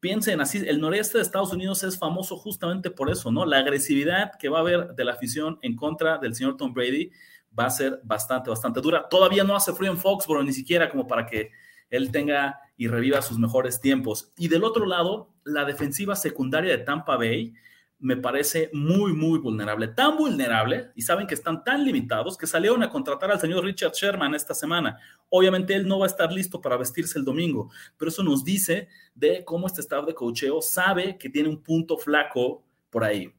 Piensen 0.00 0.40
así, 0.40 0.62
el 0.66 0.80
noreste 0.80 1.18
de 1.18 1.22
Estados 1.22 1.52
Unidos 1.52 1.82
es 1.82 1.98
famoso 1.98 2.36
justamente 2.36 2.90
por 2.90 3.10
eso, 3.10 3.32
¿no? 3.32 3.46
La 3.46 3.58
agresividad 3.58 4.32
que 4.38 4.50
va 4.50 4.58
a 4.58 4.60
haber 4.60 4.94
de 4.94 5.04
la 5.04 5.14
afición 5.14 5.58
en 5.62 5.74
contra 5.74 6.18
del 6.18 6.34
señor 6.34 6.58
Tom 6.58 6.74
Brady 6.74 7.10
va 7.56 7.66
a 7.66 7.70
ser 7.70 8.00
bastante, 8.02 8.50
bastante 8.50 8.80
dura. 8.80 9.08
Todavía 9.08 9.44
no 9.44 9.54
hace 9.54 9.72
frío 9.72 9.90
en 9.90 9.98
Foxborough, 9.98 10.44
ni 10.44 10.52
siquiera 10.52 10.90
como 10.90 11.06
para 11.06 11.26
que 11.26 11.50
él 11.90 12.10
tenga 12.10 12.60
y 12.76 12.88
reviva 12.88 13.22
sus 13.22 13.38
mejores 13.38 13.80
tiempos. 13.80 14.32
Y 14.36 14.48
del 14.48 14.64
otro 14.64 14.86
lado, 14.86 15.34
la 15.44 15.64
defensiva 15.64 16.16
secundaria 16.16 16.76
de 16.76 16.84
Tampa 16.84 17.16
Bay, 17.16 17.54
me 18.00 18.16
parece 18.16 18.70
muy, 18.72 19.12
muy 19.12 19.38
vulnerable. 19.38 19.88
Tan 19.88 20.16
vulnerable, 20.16 20.92
y 20.94 21.02
saben 21.02 21.26
que 21.26 21.34
están 21.34 21.64
tan 21.64 21.84
limitados, 21.84 22.38
que 22.38 22.46
salieron 22.46 22.82
a 22.82 22.90
contratar 22.90 23.30
al 23.30 23.40
señor 23.40 23.64
Richard 23.64 23.92
Sherman 23.92 24.34
esta 24.34 24.54
semana. 24.54 24.98
Obviamente 25.28 25.74
él 25.74 25.86
no 25.86 25.98
va 25.98 26.06
a 26.06 26.08
estar 26.08 26.32
listo 26.32 26.60
para 26.60 26.76
vestirse 26.76 27.18
el 27.18 27.24
domingo, 27.24 27.70
pero 27.96 28.10
eso 28.10 28.22
nos 28.22 28.44
dice 28.44 28.88
de 29.14 29.44
cómo 29.44 29.66
este 29.66 29.80
staff 29.80 30.06
de 30.06 30.14
cocheo 30.14 30.62
sabe 30.62 31.18
que 31.18 31.28
tiene 31.28 31.48
un 31.48 31.62
punto 31.62 31.98
flaco 31.98 32.62
por 32.90 33.02
ahí. 33.02 33.32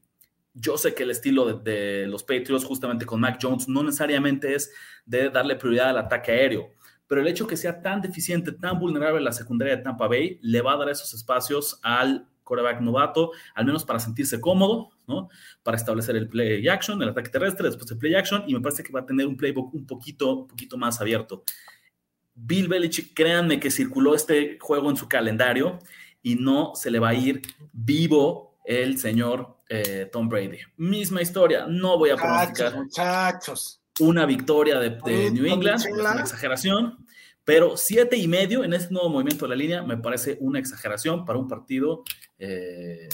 Yo 0.54 0.76
sé 0.76 0.94
que 0.94 1.04
el 1.04 1.10
estilo 1.10 1.58
de, 1.58 2.06
los 2.06 2.22
Patriots, 2.22 2.64
justamente 2.64 3.06
con 3.06 3.20
Mac 3.20 3.38
Jones, 3.40 3.68
no 3.68 3.82
necesariamente 3.82 4.54
es 4.54 4.72
de 5.06 5.30
darle 5.30 5.56
prioridad 5.56 5.90
al 5.90 5.98
ataque 5.98 6.32
aéreo, 6.32 6.70
pero 7.06 7.20
el 7.20 7.28
hecho 7.28 7.46
que 7.46 7.56
sea 7.56 7.82
tan 7.82 8.00
deficiente, 8.00 8.52
tan 8.52 8.78
vulnerable 8.78 9.20
la 9.20 9.32
secundaria 9.32 9.76
de 9.76 9.82
Tampa 9.82 10.08
Bay, 10.08 10.38
le 10.42 10.60
va 10.60 10.74
a 10.74 10.76
dar 10.76 10.88
esos 10.88 11.12
espacios 11.14 11.78
al 11.82 12.26
quarterback 12.44 12.80
novato, 12.80 13.30
al 13.54 13.64
menos 13.64 13.84
para 13.84 14.00
sentirse 14.00 14.40
cómodo, 14.40 14.90
¿no? 15.06 15.28
Para 15.62 15.76
establecer 15.76 16.16
el 16.16 16.28
play 16.28 16.66
action, 16.68 17.00
el 17.00 17.10
ataque 17.10 17.30
terrestre, 17.30 17.68
después 17.68 17.90
el 17.90 17.98
play 17.98 18.14
action, 18.14 18.42
y 18.46 18.54
me 18.54 18.60
parece 18.60 18.82
que 18.82 18.92
va 18.92 19.00
a 19.00 19.06
tener 19.06 19.26
un 19.26 19.36
playbook 19.36 19.72
un 19.72 19.86
poquito, 19.86 20.34
un 20.34 20.48
poquito 20.48 20.76
más 20.76 21.00
abierto. 21.00 21.44
Bill 22.34 22.68
Belichick, 22.68 23.14
créanme 23.14 23.60
que 23.60 23.70
circuló 23.70 24.14
este 24.14 24.58
juego 24.60 24.90
en 24.90 24.96
su 24.96 25.08
calendario 25.08 25.78
y 26.22 26.36
no 26.36 26.74
se 26.74 26.90
le 26.90 26.98
va 26.98 27.10
a 27.10 27.14
ir 27.14 27.42
vivo 27.72 28.49
el 28.64 28.98
señor 28.98 29.58
eh, 29.68 30.08
Tom 30.12 30.28
Brady. 30.28 30.58
Misma 30.76 31.22
historia, 31.22 31.66
no 31.68 31.98
voy 31.98 32.10
a 32.10 32.16
pronosticar 32.16 32.74
muchachos. 32.74 33.80
una 34.00 34.26
victoria 34.26 34.78
de, 34.78 35.30
New 35.30 35.46
England, 35.46 35.80
es 35.80 35.92
una 35.92 36.20
exageración, 36.20 37.06
pero 37.44 37.76
siete 37.76 38.16
y 38.16 38.28
medio 38.28 38.64
en 38.64 38.72
este 38.72 38.92
nuevo 38.92 39.08
movimiento 39.08 39.44
de 39.44 39.50
la 39.50 39.56
línea 39.56 39.82
me 39.82 39.96
parece 39.96 40.36
una 40.40 40.58
exageración 40.58 41.24
para 41.24 41.38
un 41.38 41.48
partido. 41.48 42.02
Eh, 42.38 43.08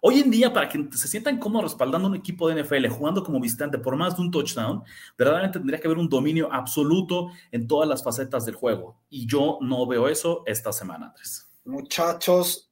hoy 0.00 0.20
en 0.20 0.30
día, 0.30 0.52
para 0.52 0.68
que 0.68 0.88
se 0.92 1.08
sientan 1.08 1.38
cómodos 1.38 1.72
respaldando 1.72 2.08
un 2.08 2.14
equipo 2.14 2.48
de 2.48 2.62
NFL, 2.62 2.86
jugando 2.88 3.22
como 3.22 3.40
visitante 3.40 3.78
por 3.78 3.96
más 3.96 4.16
de 4.16 4.22
un 4.22 4.30
touchdown, 4.30 4.82
verdaderamente 5.16 5.58
tendría 5.58 5.80
que 5.80 5.88
haber 5.88 5.98
un 5.98 6.08
dominio 6.08 6.52
absoluto 6.52 7.30
en 7.50 7.66
todas 7.66 7.88
las 7.88 8.02
facetas 8.02 8.46
del 8.46 8.54
juego. 8.54 9.00
Y 9.10 9.26
yo 9.26 9.58
no 9.60 9.86
veo 9.86 10.08
eso 10.08 10.42
esta 10.46 10.72
semana, 10.72 11.06
Andrés. 11.08 11.46
Muchachos, 11.64 12.70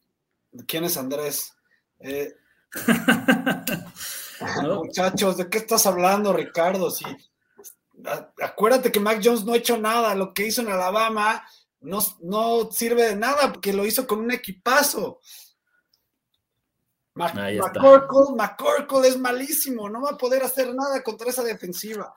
¿quién 0.66 0.84
es 0.84 0.96
Andrés? 0.96 1.55
Eh, 2.00 2.34
muchachos, 4.62 5.36
¿de 5.36 5.48
qué 5.48 5.58
estás 5.58 5.86
hablando, 5.86 6.32
Ricardo? 6.32 6.90
Si, 6.90 7.04
acuérdate 8.42 8.92
que 8.92 9.00
Mac 9.00 9.20
Jones 9.22 9.44
no 9.44 9.52
ha 9.52 9.58
hecho 9.58 9.78
nada. 9.78 10.14
Lo 10.14 10.32
que 10.32 10.46
hizo 10.46 10.62
en 10.62 10.68
Alabama 10.68 11.42
no, 11.80 11.98
no 12.20 12.70
sirve 12.70 13.08
de 13.08 13.16
nada 13.16 13.52
porque 13.52 13.72
lo 13.72 13.86
hizo 13.86 14.06
con 14.06 14.20
un 14.20 14.30
equipazo. 14.30 15.20
McCorkle, 17.16 19.08
es 19.08 19.18
malísimo, 19.18 19.88
no 19.88 20.02
va 20.02 20.10
a 20.10 20.18
poder 20.18 20.42
hacer 20.42 20.74
nada 20.74 21.02
contra 21.02 21.30
esa 21.30 21.42
defensiva. 21.42 22.14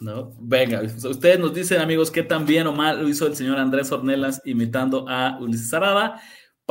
No, 0.00 0.32
venga, 0.38 0.80
ustedes 0.82 1.38
nos 1.38 1.52
dicen, 1.54 1.80
amigos, 1.80 2.10
qué 2.10 2.22
tan 2.22 2.46
bien 2.46 2.66
o 2.66 2.72
mal 2.72 3.02
lo 3.02 3.08
hizo 3.08 3.26
el 3.26 3.36
señor 3.36 3.58
Andrés 3.58 3.92
Ornelas 3.92 4.40
imitando 4.44 5.06
a 5.08 5.38
Ulises 5.40 5.72
Arada. 5.74 6.20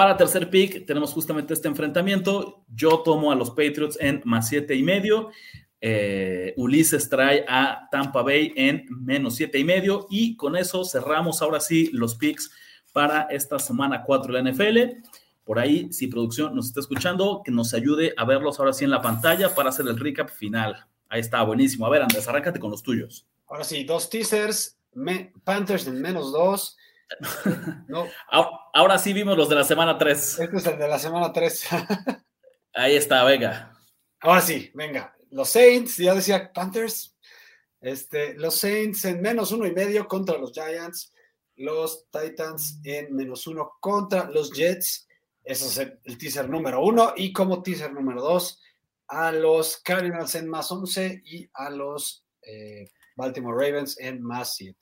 Para 0.02 0.18
tercer 0.18 0.50
pick 0.50 0.88
tenemos 0.88 1.14
justamente 1.14 1.54
este 1.54 1.68
enfrentamiento. 1.68 2.66
Yo 2.74 3.04
tomo 3.04 3.32
a 3.32 3.36
los 3.36 3.52
Patriots 3.52 4.00
en 4.02 4.20
más 4.26 4.48
siete 4.48 4.74
y 4.74 4.82
medio. 4.82 5.30
Eh, 5.80 6.56
Ulises 6.58 7.08
trae 7.08 7.46
a 7.48 7.88
Tampa 7.92 8.24
Bay 8.24 8.52
en 8.56 8.88
menos 8.90 9.36
siete 9.36 9.60
y 9.60 9.64
medio. 9.64 10.08
Y 10.10 10.36
con 10.38 10.56
eso 10.56 10.86
cerramos 10.86 11.44
ahora 11.44 11.60
sí 11.60 11.92
los 11.94 12.16
picks 12.16 12.50
para 12.92 13.28
esta 13.30 13.60
semana 13.60 14.02
4 14.04 14.34
de 14.34 14.42
la 14.42 14.52
NFL. 14.52 15.04
Por 15.44 15.60
ahí, 15.60 15.94
si 15.94 16.08
producción 16.08 16.56
nos 16.56 16.66
está 16.70 16.80
escuchando, 16.80 17.44
que 17.46 17.52
nos 17.52 17.76
ayude 17.76 18.16
a 18.18 18.26
verlos 18.26 18.58
ahora 18.58 18.74
sí 18.74 18.86
en 18.86 18.90
la 18.90 19.04
pantalla 19.04 19.54
para 19.54 19.70
hacer 19.70 19.86
el 19.88 20.00
recap 20.00 20.30
final. 20.30 20.84
Ahí 21.10 21.20
está, 21.20 21.44
buenísimo. 21.44 21.86
A 21.86 21.92
ver, 21.92 22.02
Andrés, 22.02 22.28
arráncate 22.28 22.60
con 22.60 22.72
los 22.72 22.82
tuyos. 22.82 23.28
Ahora 23.48 23.64
sí, 23.64 23.84
dos 23.84 24.10
teasers, 24.10 24.80
Panthers 25.44 25.86
en 25.86 26.02
menos 26.02 26.32
dos, 26.32 26.76
no. 27.88 28.08
Ahora 28.74 28.98
sí 28.98 29.14
vimos 29.14 29.38
los 29.38 29.50
de 29.50 29.56
la 29.56 29.64
semana 29.64 29.98
3. 29.98 30.40
Este 30.40 30.58
es 30.58 30.66
el 30.66 30.78
de 30.78 30.88
la 30.88 31.00
semana 31.00 31.32
3. 31.32 31.68
Ahí 32.74 32.96
está, 32.96 33.24
venga. 33.24 33.74
Ahora 34.22 34.42
sí, 34.42 34.72
venga. 34.74 35.16
Los 35.32 35.50
Saints, 35.50 35.98
ya 35.98 36.14
decía 36.14 36.52
Panthers. 36.54 37.18
Este, 37.80 38.36
los 38.36 38.56
Saints 38.56 39.06
en 39.06 39.22
menos 39.22 39.52
uno 39.52 39.66
y 39.66 39.72
medio 39.72 40.08
contra 40.08 40.38
los 40.38 40.52
Giants. 40.54 41.14
Los 41.56 42.08
Titans 42.10 42.80
en 42.84 43.16
menos 43.16 43.46
uno 43.48 43.74
contra 43.80 44.30
los 44.30 44.52
Jets. 44.52 45.08
Ese 45.44 45.66
es 45.66 45.78
el, 46.04 46.18
teaser 46.18 46.50
número 46.50 46.82
uno. 46.82 47.14
Y 47.16 47.34
como 47.34 47.62
teaser 47.62 47.92
número 47.92 48.22
dos, 48.22 48.62
a 49.08 49.32
los 49.32 49.78
Cardinals 49.78 50.36
en 50.36 50.48
más 50.48 50.72
11 50.72 51.24
y 51.26 51.50
a 51.54 51.70
los 51.70 52.26
eh, 52.44 52.90
Baltimore 53.16 53.58
Ravens 53.58 54.00
en 54.00 54.22
más 54.22 54.56
7. 54.56 54.78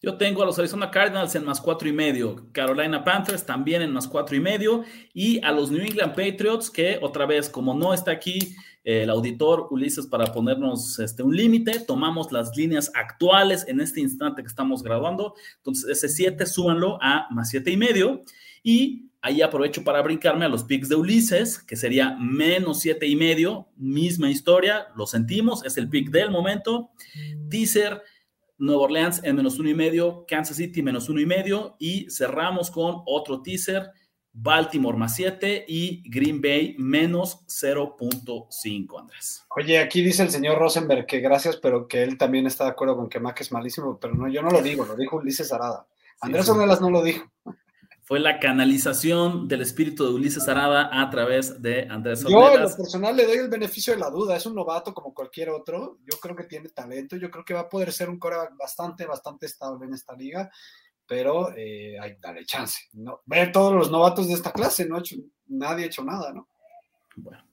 Yo 0.00 0.16
tengo 0.16 0.42
a 0.44 0.46
los 0.46 0.56
Arizona 0.60 0.92
Cardinals 0.92 1.34
en 1.34 1.44
más 1.44 1.60
cuatro 1.60 1.88
y 1.88 1.92
medio, 1.92 2.46
Carolina 2.52 3.02
Panthers 3.02 3.44
también 3.44 3.82
en 3.82 3.92
más 3.92 4.06
cuatro 4.06 4.36
y 4.36 4.40
medio, 4.40 4.84
y 5.12 5.42
a 5.44 5.50
los 5.50 5.72
New 5.72 5.82
England 5.82 6.14
Patriots, 6.14 6.70
que 6.70 7.00
otra 7.02 7.26
vez, 7.26 7.48
como 7.48 7.74
no 7.74 7.92
está 7.92 8.12
aquí 8.12 8.54
eh, 8.84 9.02
el 9.02 9.10
auditor 9.10 9.66
Ulises 9.72 10.06
para 10.06 10.32
ponernos 10.32 11.00
este, 11.00 11.24
un 11.24 11.36
límite, 11.36 11.80
tomamos 11.80 12.30
las 12.30 12.56
líneas 12.56 12.92
actuales 12.94 13.66
en 13.66 13.80
este 13.80 14.00
instante 14.00 14.40
que 14.42 14.48
estamos 14.48 14.84
graduando. 14.84 15.34
Entonces, 15.56 15.90
ese 15.90 16.08
7 16.08 16.46
súbanlo 16.46 16.96
a 17.02 17.26
más 17.30 17.50
siete 17.50 17.72
y 17.72 17.76
medio, 17.76 18.22
y 18.62 19.10
ahí 19.20 19.42
aprovecho 19.42 19.82
para 19.82 20.00
brincarme 20.02 20.44
a 20.44 20.48
los 20.48 20.62
picks 20.62 20.88
de 20.88 20.94
Ulises, 20.94 21.58
que 21.58 21.74
sería 21.74 22.16
menos 22.20 22.78
siete 22.78 23.08
y 23.08 23.16
medio, 23.16 23.66
misma 23.76 24.30
historia, 24.30 24.86
lo 24.94 25.08
sentimos, 25.08 25.64
es 25.64 25.76
el 25.76 25.88
pick 25.88 26.10
del 26.10 26.30
momento. 26.30 26.92
Teaser 27.50 28.00
Nueva 28.58 28.82
Orleans 28.82 29.22
en 29.24 29.36
menos 29.36 29.58
uno 29.58 29.70
y 29.70 29.74
medio, 29.74 30.24
Kansas 30.28 30.56
City 30.56 30.82
menos 30.82 31.08
uno 31.08 31.20
y 31.20 31.26
medio 31.26 31.76
y 31.78 32.10
cerramos 32.10 32.70
con 32.70 33.02
otro 33.06 33.40
teaser, 33.40 33.90
Baltimore 34.32 34.96
más 34.96 35.14
7 35.16 35.64
y 35.66 36.02
Green 36.10 36.40
Bay 36.40 36.76
menos 36.78 37.46
0.5, 37.46 39.00
Andrés. 39.00 39.44
Oye, 39.56 39.78
aquí 39.78 40.02
dice 40.02 40.22
el 40.22 40.30
señor 40.30 40.58
Rosenberg 40.58 41.06
que 41.06 41.20
gracias, 41.20 41.56
pero 41.56 41.88
que 41.88 42.02
él 42.02 42.18
también 42.18 42.46
está 42.46 42.64
de 42.64 42.70
acuerdo 42.70 42.96
con 42.96 43.08
que 43.08 43.20
Mac 43.20 43.40
es 43.40 43.52
malísimo, 43.52 43.98
pero 43.98 44.14
no, 44.14 44.28
yo 44.28 44.42
no 44.42 44.50
lo 44.50 44.60
digo, 44.60 44.84
lo 44.84 44.96
dijo 44.96 45.16
Ulises 45.16 45.52
Arada. 45.52 45.86
Andrés 46.20 46.46
sí, 46.46 46.52
no 46.52 46.90
lo 46.90 47.02
dijo 47.02 47.30
fue 48.08 48.20
la 48.20 48.40
canalización 48.40 49.48
del 49.48 49.60
espíritu 49.60 50.02
de 50.02 50.14
Ulises 50.14 50.48
Arada 50.48 50.88
a 50.90 51.10
través 51.10 51.60
de 51.60 51.86
Andrés 51.90 52.24
Yo, 52.26 52.54
en 52.54 52.62
lo 52.62 52.74
personal, 52.74 53.14
le 53.14 53.26
doy 53.26 53.36
el 53.36 53.50
beneficio 53.50 53.92
de 53.92 54.00
la 54.00 54.08
duda. 54.08 54.34
Es 54.34 54.46
un 54.46 54.54
novato 54.54 54.94
como 54.94 55.12
cualquier 55.12 55.50
otro. 55.50 55.98
Yo 56.10 56.18
creo 56.18 56.34
que 56.34 56.44
tiene 56.44 56.70
talento. 56.70 57.16
Yo 57.16 57.30
creo 57.30 57.44
que 57.44 57.52
va 57.52 57.60
a 57.60 57.68
poder 57.68 57.92
ser 57.92 58.08
un 58.08 58.18
coreback 58.18 58.56
bastante, 58.56 59.04
bastante 59.04 59.44
estable 59.44 59.84
en 59.84 59.92
esta 59.92 60.16
liga. 60.16 60.50
Pero 61.06 61.54
eh, 61.54 61.98
hay 62.00 62.16
dale 62.18 62.46
chance. 62.46 62.84
¿no? 62.94 63.20
Ver 63.26 63.52
todos 63.52 63.74
los 63.74 63.90
novatos 63.90 64.26
de 64.26 64.32
esta 64.32 64.52
clase. 64.52 64.86
No 64.86 64.96
ha 64.96 65.00
hecho, 65.00 65.16
nadie 65.46 65.84
ha 65.84 65.88
hecho 65.88 66.02
nada, 66.02 66.32
¿no? 66.32 66.48
Bueno. 67.14 67.44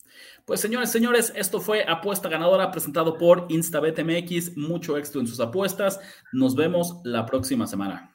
Pues 0.45 0.61
señores, 0.61 0.89
señores, 0.89 1.33
esto 1.35 1.59
fue 1.59 1.83
Apuesta 1.85 2.29
Ganadora 2.29 2.71
presentado 2.71 3.17
por 3.17 3.45
InstabetMX. 3.49 4.55
Mucho 4.55 4.95
éxito 4.95 5.19
en 5.19 5.27
sus 5.27 5.41
apuestas. 5.41 5.99
Nos 6.31 6.55
vemos 6.55 7.01
la 7.03 7.25
próxima 7.25 7.67
semana. 7.67 8.14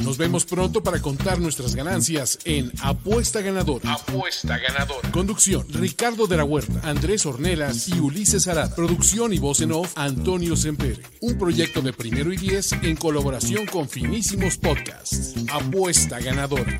Nos 0.00 0.18
vemos 0.18 0.44
pronto 0.44 0.82
para 0.82 1.00
contar 1.00 1.38
nuestras 1.38 1.74
ganancias 1.74 2.38
en 2.44 2.70
Apuesta 2.82 3.40
Ganadora. 3.40 3.94
Apuesta 3.94 4.58
Ganadora. 4.58 5.10
Conducción: 5.10 5.66
Ricardo 5.70 6.26
de 6.26 6.36
la 6.36 6.44
Huerta, 6.44 6.80
Andrés 6.88 7.24
Ornelas 7.26 7.88
y 7.88 7.98
Ulises 7.98 8.46
Arada. 8.46 8.74
Producción 8.74 9.32
y 9.32 9.38
voz 9.38 9.60
en 9.62 9.72
off: 9.72 9.92
Antonio 9.96 10.54
Sempere. 10.56 11.02
Un 11.20 11.38
proyecto 11.38 11.80
de 11.80 11.92
primero 11.92 12.32
y 12.32 12.36
diez 12.36 12.72
en 12.72 12.96
colaboración 12.96 13.66
con 13.66 13.88
Finísimos 13.88 14.58
Podcasts. 14.58 15.34
Apuesta 15.50 16.20
Ganadora. 16.20 16.78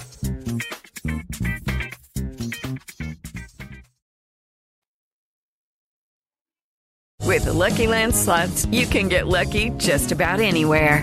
With 7.26 7.44
the 7.44 7.52
Lucky 7.52 7.86
Land 7.86 8.14
slots, 8.14 8.66
you 8.70 8.86
can 8.86 9.08
get 9.08 9.26
lucky 9.26 9.70
just 9.78 10.12
about 10.12 10.40
anywhere. 10.40 11.02